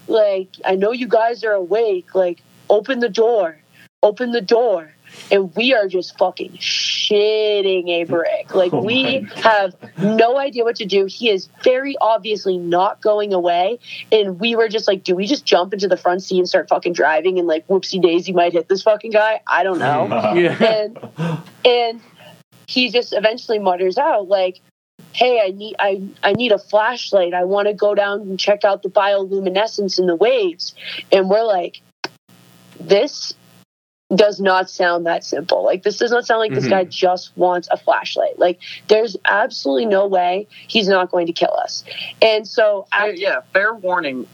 Like 0.08 0.48
I 0.64 0.74
know 0.74 0.92
you 0.92 1.06
guys 1.08 1.44
are 1.44 1.52
awake. 1.52 2.14
Like 2.14 2.42
open 2.68 2.98
the 3.00 3.08
door, 3.08 3.58
open 4.02 4.32
the 4.32 4.40
door." 4.40 4.93
And 5.30 5.54
we 5.56 5.74
are 5.74 5.88
just 5.88 6.18
fucking 6.18 6.52
shitting 6.52 7.88
a 7.88 8.04
brick. 8.04 8.54
Like 8.54 8.72
Oh 8.72 8.82
we 8.82 9.26
have 9.36 9.74
no 9.98 10.38
idea 10.38 10.64
what 10.64 10.76
to 10.76 10.84
do. 10.84 11.06
He 11.06 11.30
is 11.30 11.48
very 11.62 11.96
obviously 12.00 12.58
not 12.58 13.00
going 13.00 13.32
away. 13.32 13.78
And 14.12 14.38
we 14.38 14.54
were 14.54 14.68
just 14.68 14.86
like, 14.86 15.02
do 15.02 15.14
we 15.14 15.26
just 15.26 15.44
jump 15.44 15.72
into 15.72 15.88
the 15.88 15.96
front 15.96 16.22
seat 16.22 16.38
and 16.38 16.48
start 16.48 16.68
fucking 16.68 16.92
driving 16.92 17.38
and 17.38 17.48
like 17.48 17.66
whoopsie 17.68 18.00
daisy 18.02 18.32
might 18.32 18.52
hit 18.52 18.68
this 18.68 18.82
fucking 18.82 19.12
guy? 19.12 19.40
I 19.46 19.62
don't 19.62 19.78
know. 19.78 20.04
Yeah. 20.34 20.56
and 20.64 20.98
and 21.64 22.00
he 22.66 22.90
just 22.90 23.12
eventually 23.12 23.58
mutters 23.58 23.98
out 23.98 24.28
like, 24.28 24.60
Hey, 25.12 25.40
I 25.44 25.50
need 25.50 25.76
I, 25.78 26.02
I 26.22 26.32
need 26.32 26.50
a 26.52 26.58
flashlight. 26.58 27.34
I 27.34 27.44
want 27.44 27.68
to 27.68 27.74
go 27.74 27.94
down 27.94 28.22
and 28.22 28.38
check 28.38 28.64
out 28.64 28.82
the 28.82 28.90
bioluminescence 28.90 29.98
in 29.98 30.06
the 30.06 30.16
waves. 30.16 30.74
And 31.12 31.28
we're 31.30 31.44
like, 31.44 31.80
this 32.80 33.32
does 34.16 34.40
not 34.40 34.68
sound 34.70 35.06
that 35.06 35.24
simple. 35.24 35.64
Like 35.64 35.82
this 35.82 35.98
does 35.98 36.10
not 36.10 36.26
sound 36.26 36.40
like 36.40 36.54
this 36.54 36.66
Mhm. 36.66 36.70
guy 36.70 36.84
just 36.84 37.36
wants 37.36 37.68
a 37.70 37.76
flashlight. 37.76 38.38
Like 38.38 38.60
there's 38.88 39.16
absolutely 39.24 39.86
no 39.86 40.06
way 40.06 40.46
he's 40.68 40.88
not 40.88 41.10
going 41.10 41.26
to 41.26 41.32
kill 41.32 41.54
us. 41.62 41.84
And 42.20 42.46
so 42.46 42.86
I, 42.92 43.08
after, 43.08 43.20
yeah, 43.20 43.40
fair 43.52 43.74
warning. 43.74 44.26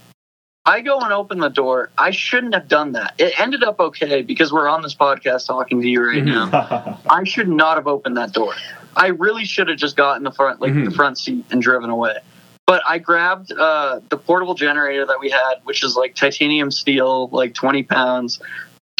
I 0.66 0.82
go 0.82 0.98
and 1.00 1.12
open 1.12 1.38
the 1.38 1.48
door. 1.48 1.90
I 1.96 2.10
shouldn't 2.10 2.54
have 2.54 2.68
done 2.68 2.92
that. 2.92 3.14
It 3.18 3.38
ended 3.40 3.64
up 3.64 3.80
okay 3.80 4.22
because 4.22 4.52
we're 4.52 4.68
on 4.68 4.82
this 4.82 4.94
podcast 4.94 5.46
talking 5.46 5.80
to 5.80 5.88
you 5.88 6.04
right 6.06 6.22
now. 6.24 6.98
I 7.08 7.24
should 7.24 7.48
not 7.48 7.76
have 7.76 7.86
opened 7.86 8.18
that 8.18 8.32
door. 8.32 8.52
I 8.94 9.08
really 9.08 9.46
should 9.46 9.68
have 9.68 9.78
just 9.78 9.96
gotten 9.96 10.18
in 10.18 10.24
the 10.24 10.32
front, 10.32 10.60
like 10.60 10.74
the 10.74 10.80
Mhm. 10.90 10.94
front 10.94 11.18
seat, 11.18 11.46
and 11.50 11.62
driven 11.62 11.88
away. 11.88 12.18
But 12.66 12.82
I 12.86 12.98
grabbed 12.98 13.52
uh, 13.52 14.00
the 14.10 14.16
portable 14.18 14.54
generator 14.54 15.06
that 15.06 15.18
we 15.18 15.30
had, 15.30 15.54
which 15.64 15.82
is 15.82 15.96
like 15.96 16.14
titanium 16.14 16.70
steel, 16.70 17.28
like 17.32 17.54
twenty 17.54 17.82
pounds, 17.82 18.40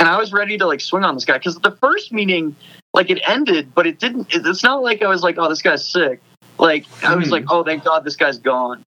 and 0.00 0.08
I 0.08 0.16
was 0.16 0.32
ready 0.32 0.56
to 0.58 0.66
like 0.66 0.80
swing 0.80 1.04
on 1.04 1.14
this 1.14 1.26
guy 1.26 1.36
because 1.38 1.56
the 1.56 1.72
first 1.72 2.10
meeting, 2.10 2.56
like 2.94 3.10
it 3.10 3.20
ended, 3.26 3.74
but 3.74 3.86
it 3.86 4.00
didn't. 4.00 4.28
It's 4.30 4.64
not 4.64 4.82
like 4.82 5.02
I 5.02 5.08
was 5.08 5.22
like, 5.22 5.36
oh, 5.38 5.48
this 5.48 5.62
guy's 5.62 5.86
sick. 5.86 6.20
Like 6.58 6.86
I 7.04 7.14
was 7.14 7.30
like, 7.30 7.44
hmm. 7.44 7.50
oh, 7.50 7.64
thank 7.64 7.84
God, 7.84 8.02
this 8.02 8.16
guy's 8.16 8.38
gone. 8.38 8.82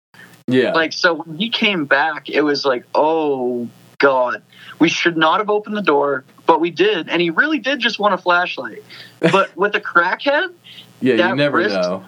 Yeah. 0.49 0.73
Like 0.73 0.93
so 0.95 1.23
when 1.23 1.37
he 1.37 1.51
came 1.51 1.85
back, 1.85 2.29
it 2.29 2.41
was 2.41 2.65
like, 2.65 2.85
oh 2.95 3.69
god, 3.99 4.43
we 4.79 4.89
should 4.89 5.17
not 5.17 5.39
have 5.39 5.51
opened 5.51 5.77
the 5.77 5.83
door, 5.83 6.25
but 6.47 6.61
we 6.61 6.71
did, 6.71 7.09
and 7.11 7.21
he 7.21 7.31
really 7.31 7.59
did 7.59 7.79
just 7.79 7.99
want 7.99 8.15
a 8.15 8.19
flashlight. 8.19 8.83
But 9.21 9.55
with 9.57 9.75
a 9.77 9.81
crackhead, 9.81 10.53
yeah, 11.01 11.13
you 11.13 11.17
that 11.19 11.37
never 11.37 11.59
wrist- 11.59 11.75
know. 11.75 12.05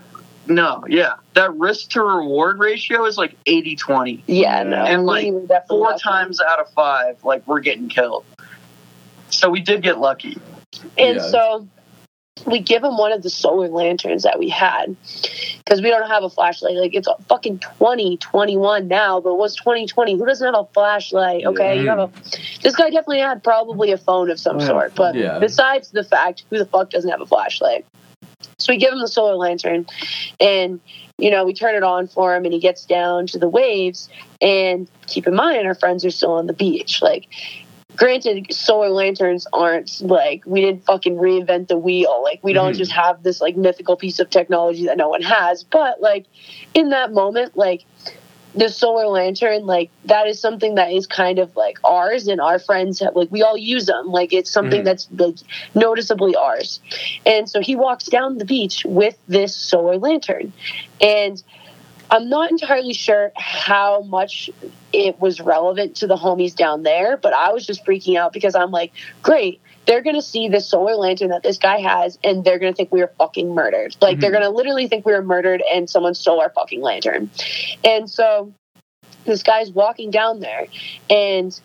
no, 0.47 0.85
yeah, 0.89 1.17
that 1.35 1.55
risk 1.55 1.91
to 1.91 2.03
reward 2.03 2.59
ratio 2.59 3.05
is 3.05 3.19
like 3.19 3.37
80-20. 3.45 4.23
yeah, 4.27 4.63
no. 4.63 4.77
And, 4.77 5.07
like, 5.07 5.25
we 5.25 5.31
were 5.31 5.41
definitely 5.43 5.79
Four 5.79 5.99
times 5.99 6.41
out 6.41 6.59
of 6.59 6.71
five, 6.71 7.23
like 7.23 7.47
we're 7.47 7.61
getting 7.61 7.89
killed. 7.89 8.25
So 9.35 9.51
we 9.51 9.61
did 9.61 9.83
get 9.83 9.99
lucky. 9.99 10.39
And 10.97 11.17
Yeah. 11.17 11.23
so 11.23 11.69
we 12.47 12.61
give 12.61 12.83
him 12.83 12.97
one 12.99 13.13
of 13.13 13.23
the 13.23 13.31
solar 13.31 13.69
lanterns 13.69 14.23
that 14.23 14.39
we 14.39 14.49
had. 14.49 14.97
because 15.65 15.81
we 15.81 15.89
don't 15.89 16.09
have 16.11 16.23
a 16.23 16.29
flashlight. 16.29 16.75
Like 16.75 16.95
it's 16.95 17.09
fucking 17.29 17.59
2021 17.61 18.87
now, 18.87 19.19
but 19.19 19.31
it 19.31 19.39
was 19.39 19.57
2020. 19.57 20.15
Who 20.19 20.27
doesn't 20.27 20.45
have 20.47 20.55
a 20.63 20.69
flashlight? 20.75 21.47
Okay, 21.47 21.77
Yeah. 21.77 21.81
you 21.81 21.89
have 21.89 21.99
a. 21.99 22.11
This 22.63 22.77
guy 22.77 22.91
definitely 22.91 23.21
had 23.21 23.43
probably 23.43 23.91
a 23.91 23.97
phone 23.97 24.31
of 24.31 24.39
some 24.39 24.61
sort, 24.61 24.95
but 24.95 25.15
Yeah. 25.15 25.39
besides 25.39 25.91
the 25.91 26.05
fact, 26.05 26.45
who 26.51 26.59
the 26.59 26.67
fuck 26.67 26.91
doesn't 26.91 27.09
have 27.11 27.23
a 27.23 27.27
flashlight? 27.27 27.87
So 28.59 28.75
we 28.75 28.77
give 28.77 28.93
him 28.93 28.99
the 29.01 29.09
solar 29.09 29.37
lantern, 29.37 29.87
and 30.39 30.81
you 31.17 31.31
know 31.31 31.47
we 31.47 31.55
turn 31.55 31.75
it 31.75 31.83
on 31.83 32.09
for 32.09 32.37
him, 32.37 32.45
and 32.45 32.53
he 32.53 32.61
gets 32.61 32.85
down 32.85 33.27
to 33.29 33.39
the 33.39 33.49
waves. 33.49 34.11
And 34.43 34.87
keep 35.07 35.27
in 35.27 35.35
mind, 35.35 35.67
our 35.67 35.75
friends 35.75 36.05
are 36.05 36.11
still 36.11 36.33
on 36.33 36.47
the 36.47 36.53
beach. 36.53 37.01
Like, 37.01 37.27
granted, 37.97 38.53
solar 38.53 38.89
lanterns 38.91 39.47
aren't 39.53 40.01
like 40.01 40.43
we 40.47 40.61
didn't 40.61 40.85
fucking 40.85 41.17
reinvent 41.17 41.69
the 41.69 41.77
wheel. 41.77 42.23
Like, 42.23 42.41
we 42.43 42.53
don't 42.53 42.75
Mhm. 42.75 42.79
just 42.79 42.93
have 42.93 43.23
this 43.23 43.41
like 43.41 43.57
mythical 43.57 43.97
piece 43.97 44.19
of 44.19 44.31
technology 44.31 44.87
that 44.87 44.97
no 44.97 45.09
one 45.09 45.23
has. 45.23 45.65
But 45.65 46.01
like 46.01 46.27
in 46.75 46.91
that 46.91 47.13
moment, 47.13 47.57
like 47.57 47.85
the 48.57 48.69
solar 48.69 49.07
lantern, 49.07 49.67
like 49.67 49.91
that 50.05 50.29
is 50.29 50.41
something 50.41 50.77
that 50.77 50.93
is 50.93 51.07
kind 51.09 51.41
of 51.41 51.57
like 51.57 51.79
ours, 51.83 52.29
and 52.29 52.41
our 52.41 52.59
friends 52.59 53.01
have 53.01 53.17
like 53.17 53.31
we 53.33 53.43
all 53.43 53.57
use 53.57 53.87
them. 53.87 54.07
Like 54.09 54.33
it's 54.33 54.51
something 54.51 54.83
Mhm. 54.83 54.85
that's 54.85 55.09
like 55.17 55.37
noticeably 55.75 56.37
ours. 56.37 56.81
And 57.27 57.49
so 57.51 57.61
he 57.61 57.75
walks 57.75 58.05
down 58.07 58.39
the 58.39 58.45
beach 58.45 58.85
with 58.85 59.17
this 59.29 59.55
solar 59.57 59.99
lantern, 59.99 60.53
and 61.01 61.43
I'm 62.11 62.29
not 62.29 62.51
entirely 62.51 62.93
sure 62.93 63.33
how 63.35 64.03
much 64.03 64.51
it 64.93 65.21
was 65.21 65.41
relevant 65.41 65.97
to 65.97 66.07
the 66.07 66.17
homies 66.17 66.55
down 66.55 66.83
there, 66.83 67.17
but 67.17 67.33
I 67.33 67.53
was 67.53 67.67
just 67.67 67.85
freaking 67.85 68.17
out 68.17 68.33
because 68.33 68.55
I'm 68.55 68.71
like, 68.71 68.93
great, 69.23 69.61
they're 69.87 70.03
gonna 70.03 70.23
see 70.23 70.49
this 70.49 70.69
solar 70.69 70.95
lantern 70.95 71.31
that 71.31 71.43
this 71.43 71.59
guy 71.59 71.79
has, 71.81 72.19
and 72.23 72.45
they're 72.45 72.59
gonna 72.59 72.73
think 72.73 72.93
we 72.93 73.01
were 73.01 73.13
fucking 73.19 73.55
murdered. 73.55 73.97
Like 74.01 74.21
they're 74.21 74.31
Mhm. 74.31 74.35
gonna 74.35 74.51
literally 74.51 74.87
think 74.89 75.05
we 75.05 75.13
were 75.13 75.23
murdered 75.23 75.63
and 75.73 75.89
someone 75.89 76.15
stole 76.15 76.41
our 76.41 76.51
fucking 76.51 76.81
lantern. 76.81 77.31
And 77.83 78.09
so 78.09 78.53
this 79.25 79.43
guy's 79.43 79.71
walking 79.71 80.11
down 80.11 80.41
there, 80.41 80.67
and 81.11 81.59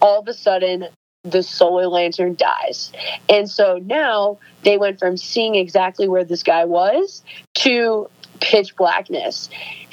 all 0.00 0.20
of 0.20 0.28
a 0.28 0.34
sudden 0.34 0.88
the 1.22 1.42
solar 1.42 1.86
lantern 1.86 2.34
dies. 2.34 2.90
And 3.28 3.48
so 3.50 3.78
now 3.84 4.38
they 4.62 4.78
went 4.78 4.98
from 4.98 5.18
seeing 5.18 5.54
exactly 5.54 6.08
where 6.08 6.24
this 6.24 6.42
guy 6.42 6.64
was 6.64 7.22
to 7.56 8.08
pitch 8.40 8.76
blackness 8.76 9.48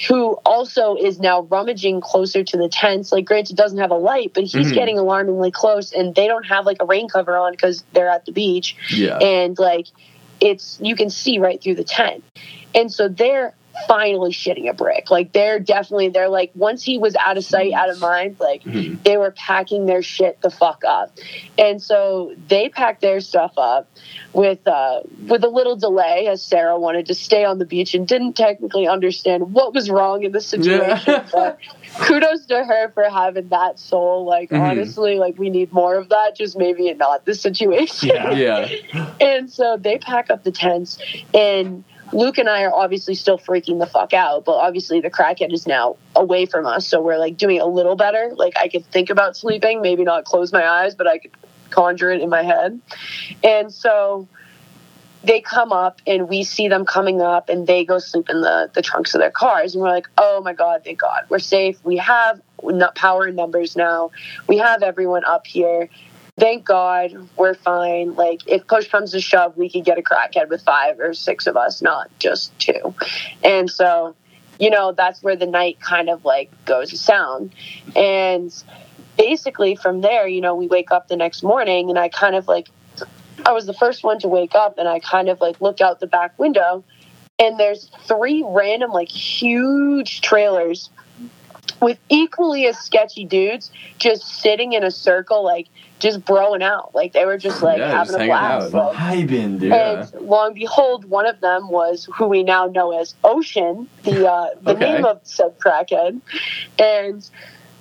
who 0.08 0.34
also 0.46 0.96
is 0.96 1.20
now 1.20 1.42
rummaging 1.42 2.02
closer 2.02 2.44
to 2.44 2.58
the 2.58 2.70
tents 2.70 3.12
like 3.12 3.26
granted 3.26 3.56
doesn't 3.56 3.80
have 3.80 3.92
a 3.92 3.96
light 3.96 4.32
but 4.34 4.44
he's 4.44 4.72
Mhm. 4.72 4.74
getting 4.74 4.98
alarmingly 4.98 5.52
close 5.52 5.92
and 5.92 6.16
they 6.16 6.28
don't 6.28 6.46
have 6.46 6.66
like 6.66 6.78
a 6.82 6.86
rain 6.86 7.08
cover 7.10 7.38
on 7.38 7.52
because 7.52 7.84
they're 7.94 8.10
at 8.10 8.26
the 8.26 8.32
beach 8.32 8.76
Yeah. 8.96 9.18
and 9.18 9.58
like 9.60 9.88
it's 10.40 10.78
you 10.82 10.96
can 10.96 11.10
see 11.10 11.40
right 11.40 11.62
through 11.62 11.76
the 11.76 11.84
tent 11.84 12.24
and 12.76 12.92
so 12.92 13.08
they're 13.08 13.54
finally 13.88 14.32
shitting 14.32 14.70
a 14.70 14.74
brick 14.74 15.12
like 15.12 15.32
they're 15.34 15.60
definitely 15.60 16.10
they're 16.10 16.30
like 16.30 16.52
once 16.56 16.84
he 16.84 16.98
was 16.98 17.16
out 17.16 17.38
of 17.38 17.44
sight 17.46 17.74
out 17.74 17.90
of 17.90 18.00
mind 18.00 18.36
like 18.40 18.64
Mhm. 18.64 19.02
they 19.04 19.18
were 19.18 19.32
packing 19.32 19.86
their 19.86 20.02
shit 20.02 20.42
the 20.42 20.50
fuck 20.50 20.84
up 20.86 21.16
and 21.58 21.82
so 21.82 22.34
they 22.48 22.70
packed 22.70 23.02
their 23.02 23.20
stuff 23.20 23.54
up 23.58 23.90
with 24.34 24.66
uh 24.68 25.02
with 25.28 25.44
a 25.44 25.48
little 25.48 25.76
delay 25.76 26.28
as 26.28 26.42
sarah 26.42 26.80
wanted 26.80 27.06
to 27.08 27.14
stay 27.14 27.44
on 27.46 27.60
the 27.60 27.66
beach 27.66 27.94
and 27.94 28.08
didn't 28.08 28.34
technically 28.34 28.88
understand 28.88 29.54
what 29.54 29.74
was 29.74 29.90
wrong 29.90 30.24
in 30.24 30.32
the 30.32 30.42
situation 30.42 31.04
Yeah. 31.08 31.28
but 31.32 31.60
kudos 32.00 32.46
to 32.48 32.64
her 32.64 32.90
for 32.94 33.04
having 33.10 33.50
that 33.50 33.80
soul 33.80 34.26
like 34.26 34.50
Mhm. 34.50 34.60
honestly 34.62 35.18
like 35.18 35.38
we 35.38 35.50
need 35.50 35.72
more 35.72 35.96
of 35.96 36.10
that 36.10 36.36
just 36.36 36.58
maybe 36.58 36.94
not 36.94 37.26
the 37.26 37.36
situation 37.36 38.10
Yeah. 38.10 38.32
Yeah. 38.32 39.10
and 39.22 39.50
so 39.52 39.78
they 39.78 39.98
pack 39.98 40.30
up 40.30 40.44
the 40.44 40.52
tents, 40.52 40.98
and 41.34 41.84
Luke 42.14 42.38
and 42.38 42.50
I 42.50 42.64
are 42.64 42.74
obviously 42.74 43.16
still 43.16 43.38
freaking 43.38 43.80
the 43.80 43.86
fuck 43.86 44.14
out, 44.14 44.46
but 44.46 44.54
obviously 44.54 45.02
the 45.02 45.10
crackhead 45.10 45.54
is 45.54 45.68
now 45.68 45.98
away 46.16 46.46
from 46.46 46.66
us, 46.66 46.88
so 46.88 47.02
we're 47.02 47.18
like 47.18 47.38
doing 47.38 47.60
a 47.60 47.66
little 47.66 47.96
better. 47.96 48.32
Like 48.36 48.58
I 48.58 48.68
could 48.68 48.86
think 48.86 49.10
about 49.10 49.36
sleeping, 49.36 49.82
maybe 49.82 50.04
not 50.04 50.26
close 50.26 50.54
my 50.54 50.66
eyes, 50.66 50.96
but 50.96 51.08
I 51.08 51.18
could 51.18 51.32
conjure 51.70 52.12
it 52.12 52.22
in 52.22 52.30
my 52.30 52.44
head. 52.44 52.80
And 53.44 53.74
so 53.74 54.28
they 55.24 55.42
come 55.42 55.72
up 55.72 56.02
and 56.08 56.30
we 56.30 56.44
see 56.44 56.68
them 56.68 56.86
coming 56.86 57.22
up 57.22 57.50
and 57.50 57.68
they 57.68 57.84
go 57.84 58.00
sleep 58.00 58.30
in 58.30 58.42
the, 58.42 58.70
the 58.74 58.82
trunks 58.82 59.14
of 59.14 59.20
their 59.20 59.32
cars 59.32 59.74
and 59.74 59.82
we're 59.82 59.90
like 59.90 60.08
oh 60.18 60.42
my 60.42 60.54
god 60.54 60.84
thank 60.84 61.00
god 61.00 61.26
we're 61.30 61.40
safe 61.40 61.84
we 61.84 61.98
have 61.98 62.40
power 62.96 63.28
in 63.28 63.36
numbers 63.36 63.76
now 63.76 64.12
we 64.48 64.58
have 64.58 64.84
everyone 64.84 65.26
up 65.26 65.46
here 65.46 65.90
thank 66.38 66.66
God 66.66 67.30
we're 67.36 67.56
fine. 67.56 68.16
Like 68.16 68.42
if 68.48 68.68
push 68.68 68.88
comes 68.88 69.12
to 69.12 69.22
shove, 69.22 69.58
we 69.58 69.70
could 69.70 69.84
get 69.84 69.98
a 69.98 70.02
crackhead 70.02 70.50
with 70.50 70.62
five 70.62 71.00
or 71.00 71.14
six 71.14 71.48
of 71.48 71.58
us, 71.58 71.82
not 71.82 72.10
just 72.20 72.58
two. 72.60 72.94
And 73.44 73.70
so, 73.70 74.16
you 74.60 74.70
know, 74.70 74.92
that's 74.92 75.22
where 75.24 75.36
the 75.36 75.48
night 75.48 75.80
kind 75.80 76.10
of 76.10 76.24
like 76.24 76.52
goes 76.66 76.92
to 76.92 76.98
sound. 76.98 77.54
And 77.96 78.54
basically 79.18 79.76
from 79.76 80.02
there, 80.02 80.28
you 80.28 80.42
know, 80.42 80.56
we 80.56 80.68
wake 80.68 80.92
up 80.92 81.08
the 81.08 81.18
next 81.18 81.44
morning 81.44 81.90
and 81.90 81.98
I 81.98 82.10
kind 82.10 82.36
of 82.36 82.48
like 82.48 82.70
I 83.46 83.52
was 83.52 83.66
the 83.66 83.74
first 83.74 84.04
one 84.04 84.20
to 84.20 84.28
wake 84.28 84.56
up 84.56 84.78
and 84.78 84.88
I 84.88 85.00
kind 85.00 85.30
of 85.30 85.42
like 85.42 85.62
look 85.62 85.82
out 85.82 86.00
the 86.00 86.08
back 86.08 86.38
window 86.38 86.84
and 87.40 87.60
there's 87.60 87.90
three 88.08 88.44
random 88.46 88.92
like 88.92 89.10
huge 89.10 90.22
trailers 90.22 90.90
with 91.82 92.00
equally 92.10 92.66
as 92.68 92.78
sketchy 92.80 93.26
dudes 93.26 93.72
just 94.00 94.24
sitting 94.24 94.74
in 94.74 94.84
a 94.84 94.92
circle 94.92 95.44
like 95.44 95.68
just 96.00 96.22
broing 96.22 96.62
out 96.62 96.94
like 96.94 97.14
they 97.14 97.26
were 97.26 97.38
just 97.38 97.62
like 97.64 97.80
Yeah, 97.80 97.90
having 97.92 98.14
just 98.14 98.20
a 98.20 98.26
blast 98.26 98.74
out. 98.76 98.96
like, 98.96 98.98
Vibing, 99.28 99.60
dude. 99.60 99.72
Yeah. 99.72 100.06
and 100.14 100.28
long 100.28 100.54
behold, 100.54 101.06
one 101.06 101.26
of 101.26 101.40
them 101.40 101.70
was 101.70 102.08
who 102.16 102.28
we 102.28 102.44
now 102.44 102.68
know 102.68 103.00
as 103.00 103.16
Ocean, 103.24 103.90
the 104.04 104.28
uh, 104.28 104.50
the 104.62 104.72
Okay. 104.72 104.94
name 104.94 105.06
of 105.06 105.20
said 105.24 105.58
crackhead. 105.60 106.22
And 106.78 107.28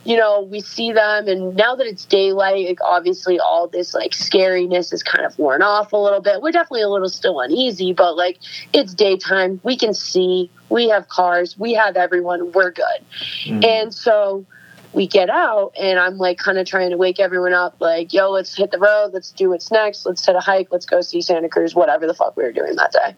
you 0.06 0.16
know, 0.16 0.42
we 0.42 0.60
see 0.60 0.92
them, 0.92 1.26
and 1.26 1.56
now 1.56 1.74
that 1.74 1.86
it's 1.86 2.04
daylight, 2.04 2.68
like 2.68 2.78
obviously 2.82 3.40
all 3.40 3.66
this 3.66 3.92
like 3.92 4.12
scariness 4.12 4.92
is 4.92 5.02
kind 5.02 5.26
of 5.26 5.36
worn 5.38 5.62
off 5.62 5.92
a 5.92 5.96
little 5.96 6.20
bit. 6.20 6.40
We're 6.40 6.52
definitely 6.52 6.82
a 6.82 6.88
little 6.88 7.08
still 7.08 7.40
uneasy, 7.40 7.92
but 7.92 8.16
like 8.16 8.38
it's 8.72 8.94
daytime, 8.94 9.60
we 9.64 9.76
can 9.76 9.94
see, 9.94 10.50
we 10.68 10.88
have 10.90 11.08
cars, 11.08 11.58
we 11.58 11.74
have 11.74 11.96
everyone, 11.96 12.52
we're 12.52 12.70
good. 12.70 13.00
Mm. 13.46 13.64
And 13.64 13.94
so 13.94 14.46
we 14.92 15.08
get 15.08 15.28
out, 15.28 15.72
and 15.78 15.98
I'm 15.98 16.18
like 16.18 16.38
kind 16.38 16.58
of 16.58 16.66
trying 16.66 16.90
to 16.90 16.96
wake 16.96 17.18
everyone 17.18 17.52
up, 17.52 17.76
like, 17.80 18.14
yo, 18.14 18.30
let's 18.30 18.56
hit 18.56 18.70
the 18.70 18.78
road, 18.78 19.10
let's 19.12 19.32
do 19.32 19.50
what's 19.50 19.72
next, 19.72 20.06
let's 20.06 20.24
hit 20.24 20.36
a 20.36 20.40
hike, 20.40 20.68
let's 20.70 20.86
go 20.86 21.00
see 21.00 21.20
Santa 21.20 21.48
Cruz, 21.48 21.74
whatever 21.74 22.06
the 22.06 22.14
fuck 22.14 22.36
we 22.36 22.44
were 22.44 22.52
doing 22.52 22.76
that 22.76 22.92
day. 22.92 23.16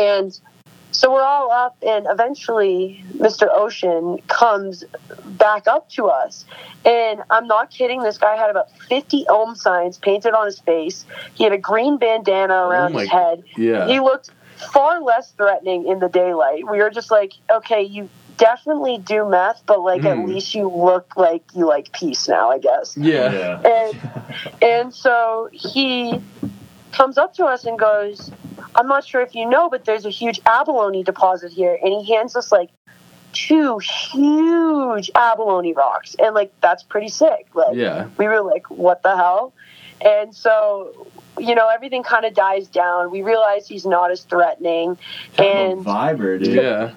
And 0.00 0.38
so 0.90 1.12
we're 1.12 1.22
all 1.22 1.50
up, 1.52 1.76
and 1.86 2.06
eventually 2.08 3.04
Mr. 3.16 3.48
Ocean 3.50 4.18
comes 4.28 4.84
back 5.24 5.66
up 5.66 5.88
to 5.90 6.06
us. 6.06 6.44
And 6.84 7.22
I'm 7.30 7.46
not 7.46 7.70
kidding, 7.70 8.02
this 8.02 8.18
guy 8.18 8.36
had 8.36 8.50
about 8.50 8.70
50 8.88 9.26
ohm 9.28 9.54
signs 9.54 9.98
painted 9.98 10.32
on 10.34 10.46
his 10.46 10.58
face. 10.58 11.04
He 11.34 11.44
had 11.44 11.52
a 11.52 11.58
green 11.58 11.98
bandana 11.98 12.54
around 12.54 12.92
my 12.92 13.02
his 13.02 13.10
head. 13.10 13.44
Yeah. 13.56 13.86
He 13.86 14.00
looked 14.00 14.30
far 14.72 15.00
less 15.02 15.30
threatening 15.32 15.86
in 15.86 15.98
the 16.00 16.08
daylight. 16.08 16.68
We 16.68 16.78
were 16.78 16.90
just 16.90 17.10
like, 17.10 17.32
okay, 17.50 17.82
you 17.82 18.08
definitely 18.38 18.98
do 18.98 19.28
meth, 19.28 19.62
but 19.66 19.80
like 19.80 20.02
Mhm. 20.02 20.22
at 20.22 20.28
least 20.28 20.54
you 20.54 20.68
look 20.68 21.16
like 21.16 21.42
you 21.54 21.66
like 21.66 21.92
peace 21.92 22.28
now, 22.28 22.50
I 22.50 22.58
guess. 22.58 22.96
Yeah. 22.96 23.32
yeah. 23.32 23.60
And 23.68 23.98
and 24.62 24.94
so 24.94 25.48
he 25.52 26.20
comes 26.92 27.18
up 27.18 27.34
to 27.34 27.44
us 27.44 27.64
and 27.66 27.78
goes, 27.78 28.30
I'm 28.78 28.86
not 28.86 29.04
sure 29.04 29.20
if 29.20 29.34
you 29.34 29.44
know, 29.48 29.68
but 29.68 29.84
there's 29.84 30.06
a 30.06 30.10
huge 30.10 30.40
abalone 30.46 31.02
deposit 31.02 31.50
here. 31.50 31.76
And 31.82 31.92
he 31.92 32.14
hands 32.14 32.36
us 32.36 32.52
like 32.52 32.70
two 33.32 33.78
huge 33.78 35.10
abalone 35.16 35.72
rocks. 35.72 36.14
And 36.18 36.32
like, 36.32 36.52
that's 36.60 36.84
pretty 36.84 37.08
sick. 37.08 37.48
Like, 37.54 37.74
Yeah. 37.74 38.06
we 38.16 38.28
were 38.28 38.40
like, 38.40 38.70
what 38.70 39.02
the 39.02 39.16
hell? 39.16 39.52
And 40.00 40.32
so, 40.32 41.08
you 41.38 41.56
know, 41.56 41.68
everything 41.68 42.04
kind 42.04 42.24
of 42.24 42.34
dies 42.34 42.68
down. 42.68 43.10
We 43.10 43.22
realize 43.22 43.66
he's 43.66 43.84
not 43.84 44.12
as 44.12 44.22
threatening. 44.22 44.96
Kind 45.36 45.48
And 45.58 45.78
of 45.80 45.84
viber, 45.86 46.42
dude. 46.42 46.54
Yeah. 46.54 46.92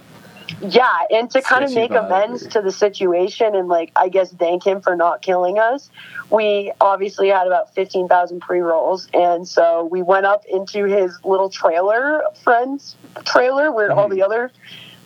Yeah, 0.61 1.03
and 1.11 1.29
to 1.31 1.41
kind 1.41 1.63
of 1.63 1.73
make 1.73 1.91
vibe. 1.91 2.05
amends 2.05 2.47
to 2.47 2.61
the 2.61 2.71
situation 2.71 3.55
and 3.55 3.67
like 3.67 3.91
I 3.95 4.09
guess 4.09 4.31
thank 4.31 4.65
him 4.65 4.81
for 4.81 4.95
not 4.95 5.21
killing 5.21 5.57
us, 5.57 5.89
we 6.29 6.71
obviously 6.79 7.29
had 7.29 7.47
about 7.47 7.73
fifteen 7.73 8.07
thousand 8.07 8.41
pre 8.41 8.59
rolls, 8.59 9.07
and 9.13 9.47
so 9.47 9.85
we 9.85 10.01
went 10.01 10.25
up 10.25 10.45
into 10.45 10.85
his 10.85 11.17
little 11.23 11.49
trailer, 11.49 12.21
friends 12.43 12.95
trailer, 13.25 13.71
where 13.71 13.91
all 13.91 14.07
the 14.07 14.17
mm-hmm. 14.17 14.25
other 14.25 14.51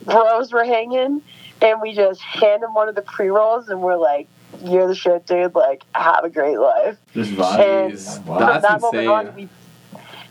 bros 0.03 0.51
were 0.51 0.65
hanging, 0.65 1.21
and 1.61 1.81
we 1.81 1.93
just 1.93 2.21
hand 2.21 2.63
him 2.63 2.73
one 2.73 2.89
of 2.89 2.95
the 2.95 3.01
pre 3.01 3.29
rolls, 3.29 3.69
and 3.69 3.81
we're 3.81 3.97
like, 3.97 4.27
"You're 4.63 4.87
the 4.87 4.95
shit, 4.95 5.25
dude! 5.25 5.55
Like, 5.55 5.83
have 5.93 6.23
a 6.23 6.29
great 6.29 6.59
life." 6.59 6.97
Just 7.13 7.31
vibe. 7.31 7.59
And 7.59 7.99
from 7.99 8.25
Wow. 8.25 8.39
That's 8.39 8.61
that 8.63 8.81
moment 8.81 9.03
insane. 9.03 9.09
on, 9.09 9.35
we 9.35 9.49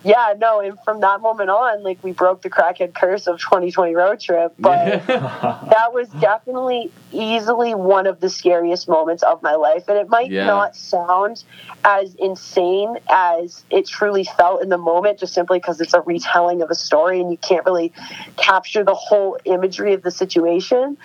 yeah, 0.04 0.34
no, 0.38 0.60
and 0.60 0.78
from 0.84 1.00
that 1.00 1.22
moment 1.22 1.48
on, 1.48 1.82
like 1.82 1.98
we 2.04 2.12
broke 2.12 2.42
the 2.42 2.50
crackhead 2.50 2.94
curse 2.94 3.26
of 3.26 3.40
2020 3.40 3.94
road 3.94 4.20
trip. 4.20 4.54
But 4.58 5.06
that 5.06 5.92
was 5.92 6.08
definitely 6.20 6.92
easily 7.10 7.74
one 7.74 8.06
of 8.06 8.20
the 8.20 8.28
scariest 8.28 8.88
moments 8.88 9.22
of 9.22 9.42
my 9.42 9.54
life. 9.54 9.84
And 9.88 9.96
it 9.98 10.08
might 10.08 10.30
Yeah. 10.30 10.46
not 10.46 10.76
sound 10.76 11.42
as 11.84 12.14
insane 12.16 12.98
as 13.08 13.64
it 13.70 13.86
truly 13.86 14.24
felt 14.24 14.62
in 14.62 14.68
the 14.68 14.78
moment, 14.78 15.18
just 15.20 15.32
simply 15.32 15.58
because 15.58 15.80
it's 15.80 15.94
a 15.94 16.02
retelling 16.02 16.60
of 16.60 16.70
a 16.70 16.74
story 16.74 17.20
and 17.20 17.30
you 17.30 17.38
can't 17.38 17.64
really 17.64 17.92
capture 18.36 18.84
the 18.84 18.94
whole 18.94 19.38
imagery 19.44 19.94
of 19.94 20.02
the 20.02 20.10
situation. 20.10 20.98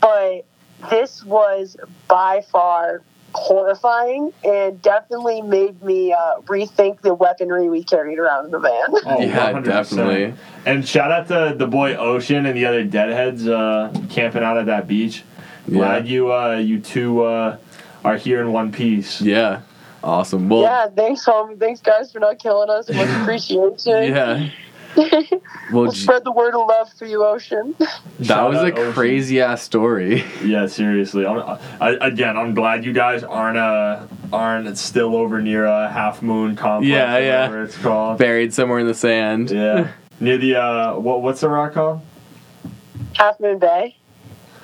But 0.00 0.46
this 0.90 1.22
was 1.24 1.76
by 2.08 2.42
far 2.50 3.02
horrifying 3.36 4.32
and 4.44 4.80
definitely 4.82 5.42
made 5.42 5.82
me 5.82 6.12
uh, 6.12 6.40
rethink 6.46 7.00
the 7.02 7.14
weaponry 7.14 7.68
we 7.68 7.84
carried 7.84 8.18
around 8.18 8.46
in 8.46 8.50
the 8.50 8.58
van. 8.58 8.86
Oh, 9.06 9.20
Yeah, 9.20 9.52
100%. 9.52 9.64
definitely. 9.64 10.34
And 10.64 10.86
shout 10.86 11.12
out 11.12 11.28
to 11.28 11.54
the 11.56 11.66
boy 11.66 11.94
Ocean 11.94 12.46
and 12.46 12.56
the 12.56 12.66
other 12.66 12.82
deadheads 12.84 13.46
uh, 13.46 13.92
camping 14.10 14.42
out 14.42 14.56
at 14.56 14.66
that 14.66 14.88
beach. 14.88 15.22
Glad 15.68 16.06
you 16.08 16.32
uh, 16.32 16.56
you 16.56 16.80
two 16.80 17.24
uh, 17.24 17.56
are 18.04 18.16
here 18.16 18.40
in 18.40 18.52
one 18.52 18.70
piece. 18.72 19.20
Yeah. 19.20 19.62
Awesome. 20.04 20.48
Well, 20.48 20.62
yeah, 20.62 20.86
thanks, 20.88 21.24
homie. 21.24 21.58
Thanks, 21.58 21.80
guys, 21.80 22.12
for 22.12 22.20
not 22.20 22.38
killing 22.38 22.70
us. 22.70 22.88
Much 22.88 23.08
appreciation. 23.22 24.04
yeah. 24.14 24.48
Well, 25.72 25.82
We'll 25.82 25.92
spread 25.92 26.22
the 26.24 26.30
word 26.32 26.54
of 26.54 26.66
love 26.68 26.92
for 26.92 27.06
you, 27.06 27.24
Ocean. 27.24 27.74
that 27.78 28.00
Shout 28.22 28.50
was 28.50 28.58
a 28.60 28.72
Ocean. 28.72 28.92
crazy 28.92 29.40
ass 29.40 29.62
story. 29.62 30.24
Yeah, 30.44 30.66
seriously. 30.66 31.26
I'm, 31.26 31.58
I, 31.80 31.90
again, 32.06 32.36
I'm 32.36 32.54
glad 32.54 32.84
you 32.84 32.92
guys 32.92 33.24
aren't 33.24 33.58
uh, 33.58 34.06
aren't 34.32 34.78
still 34.78 35.16
over 35.16 35.42
near 35.42 35.64
a 35.64 35.90
Half 35.90 36.22
Moon 36.22 36.54
complex. 36.56 36.88
Yeah, 36.88 37.16
or 37.16 37.20
yeah. 37.20 37.40
Whatever 37.48 37.62
it's 37.64 37.76
called. 37.78 38.18
Buried 38.18 38.54
somewhere 38.54 38.78
in 38.78 38.86
the 38.86 38.94
sand. 38.94 39.50
Yeah, 39.50 39.90
near 40.20 40.38
the 40.38 40.54
uh, 40.56 40.94
what 40.98 41.22
what's 41.22 41.40
the 41.40 41.48
rock 41.48 41.72
called? 41.74 42.00
Half 43.14 43.40
Moon 43.40 43.58
Bay. 43.58 43.96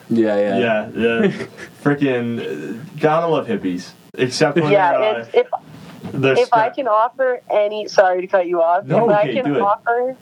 Yeah, 0.09 0.37
yeah. 0.37 0.59
Yeah, 0.59 0.91
yeah. 0.95 1.47
Freaking 1.83 2.79
gotta 3.01 3.27
love 3.27 3.47
hippies. 3.49 3.91
Except 4.15 4.57
when 4.59 4.71
Yeah, 4.71 4.93
they're, 4.93 5.15
uh, 5.15 5.19
if, 5.21 5.35
if 5.35 5.47
they're 6.13 6.39
if 6.39 6.53
I 6.53 6.71
can 6.71 6.89
offer 6.89 7.41
any, 7.51 7.89
sorry 7.89 8.21
to 8.23 8.27
cut 8.27 8.47
you 8.47 8.63
off. 8.63 8.85
No, 8.85 9.11
if 9.11 9.17
I 9.17 9.33
can 9.33 9.57
offer, 9.57 10.17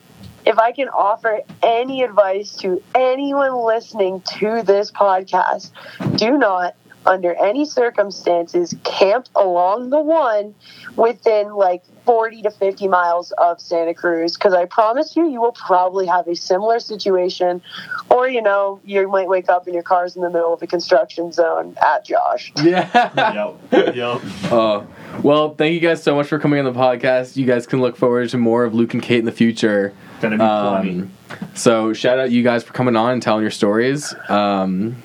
if 0.47 0.59
I 0.59 0.73
can 0.73 0.89
offer 0.89 1.41
any 1.63 2.03
advice 2.03 2.57
to 2.57 2.83
anyone 2.95 3.55
listening 3.55 4.23
to 4.39 4.63
this 4.63 4.91
podcast, 4.91 5.71
do 6.17 6.39
not, 6.39 6.75
under 7.07 7.35
any 7.35 7.65
circumstances, 7.65 8.75
camp 8.85 9.29
along 9.35 9.91
the 9.91 10.01
one 10.01 10.55
within 10.97 11.55
like 11.55 11.83
40 12.05 12.43
to 12.43 12.51
50 12.51 12.89
miles 12.89 13.33
of 13.33 13.61
Santa 13.61 13.95
Cruz, 13.95 14.35
because 14.35 14.53
I 14.53 14.67
promise 14.67 15.17
you, 15.17 15.29
you 15.31 15.41
will 15.41 15.53
probably 15.53 16.07
have 16.07 16.29
a 16.29 16.35
similar 16.37 16.79
situation, 16.79 17.63
or 18.11 18.29
you 18.29 18.43
know, 18.43 18.81
you 18.85 19.09
might 19.09 19.29
wake 19.29 19.49
up 19.49 19.67
and 19.67 19.75
your 19.75 19.83
car's 19.83 20.17
in 20.17 20.23
the 20.23 20.31
middle 20.31 20.53
of 20.53 20.63
a 20.63 20.67
construction 20.67 21.33
zone 21.33 21.77
at 21.83 22.05
Josh. 22.05 22.53
Yeah. 22.63 23.55
Yep, 23.73 23.97
yep. 23.97 24.21
Oh, 24.53 24.87
well, 25.23 25.55
thank 25.55 25.75
you 25.75 25.81
guys 25.81 26.03
so 26.03 26.15
much 26.15 26.27
for 26.29 26.39
coming 26.39 26.59
on 26.59 26.65
the 26.73 26.79
podcast. 26.79 27.37
You 27.37 27.47
guys 27.47 27.67
can 27.67 27.81
look 27.81 27.97
forward 27.97 28.29
to 28.31 28.39
more 28.39 28.65
of 28.65 28.75
Luke 28.75 28.95
and 28.95 29.03
Kate 29.03 29.19
in 29.19 29.25
the 29.25 29.33
future. 29.33 29.95
Gonna 30.21 30.37
be 30.37 30.39
plenty. 30.39 31.01
Um, 31.01 31.11
so, 31.55 31.93
shout 31.93 32.19
out 32.19 32.31
you 32.31 32.43
guys 32.43 32.63
for 32.63 32.73
coming 32.73 32.97
on 32.97 33.13
and 33.13 33.23
telling 33.23 33.43
your 33.43 33.51
stories. 33.51 34.15
Um, 34.29 35.03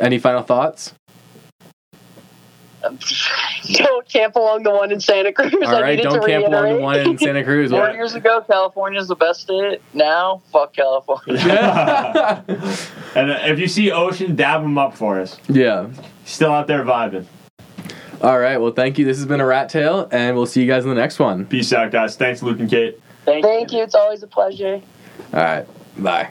any 0.00 0.18
final 0.18 0.42
thoughts? 0.42 0.94
Don't 3.72 4.08
camp 4.08 4.36
along 4.36 4.62
the 4.62 4.70
one 4.70 4.92
in 4.92 5.00
Santa 5.00 5.32
Cruz. 5.32 5.52
All 5.54 5.74
I 5.76 5.80
right, 5.80 6.02
don't 6.02 6.20
to 6.20 6.26
camp 6.26 6.46
along 6.46 6.50
the 6.62 6.68
reiterate. 6.74 6.82
one 6.82 6.98
in 7.00 7.18
Santa 7.18 7.42
Cruz. 7.44 7.70
Four 7.70 7.90
years 7.90 8.14
ago, 8.14 8.42
California's 8.42 9.08
the 9.08 9.16
best 9.16 9.40
state. 9.42 9.80
Now, 9.94 10.42
fuck 10.52 10.72
California. 10.74 11.34
and 13.16 13.30
uh, 13.30 13.38
if 13.42 13.58
you 13.58 13.66
see 13.68 13.90
Ocean, 13.90 14.36
dab 14.36 14.62
him 14.62 14.78
up 14.78 14.94
for 14.96 15.18
us. 15.20 15.38
yeah. 15.48 15.88
Still 16.24 16.52
out 16.52 16.66
there 16.66 16.84
vibing. 16.84 17.24
All 18.22 18.38
right. 18.38 18.56
Well, 18.58 18.72
thank 18.72 18.98
you. 18.98 19.04
This 19.04 19.16
has 19.18 19.26
been 19.26 19.40
a 19.40 19.46
Rat 19.46 19.68
Tail, 19.68 20.08
and 20.10 20.36
we'll 20.36 20.46
see 20.46 20.60
you 20.62 20.66
guys 20.66 20.84
in 20.84 20.88
the 20.88 20.94
next 20.96 21.18
one. 21.18 21.46
Peace 21.46 21.72
out, 21.72 21.90
guys. 21.92 22.16
Thanks, 22.16 22.42
Luke 22.42 22.58
and 22.60 22.68
Kate. 22.70 23.00
Thank, 23.24 23.44
Thank 23.44 23.72
you. 23.72 23.82
It's 23.82 23.94
always 23.94 24.22
a 24.22 24.26
pleasure. 24.26 24.80
All 25.34 25.40
right. 25.40 25.66
Bye. 25.98 26.30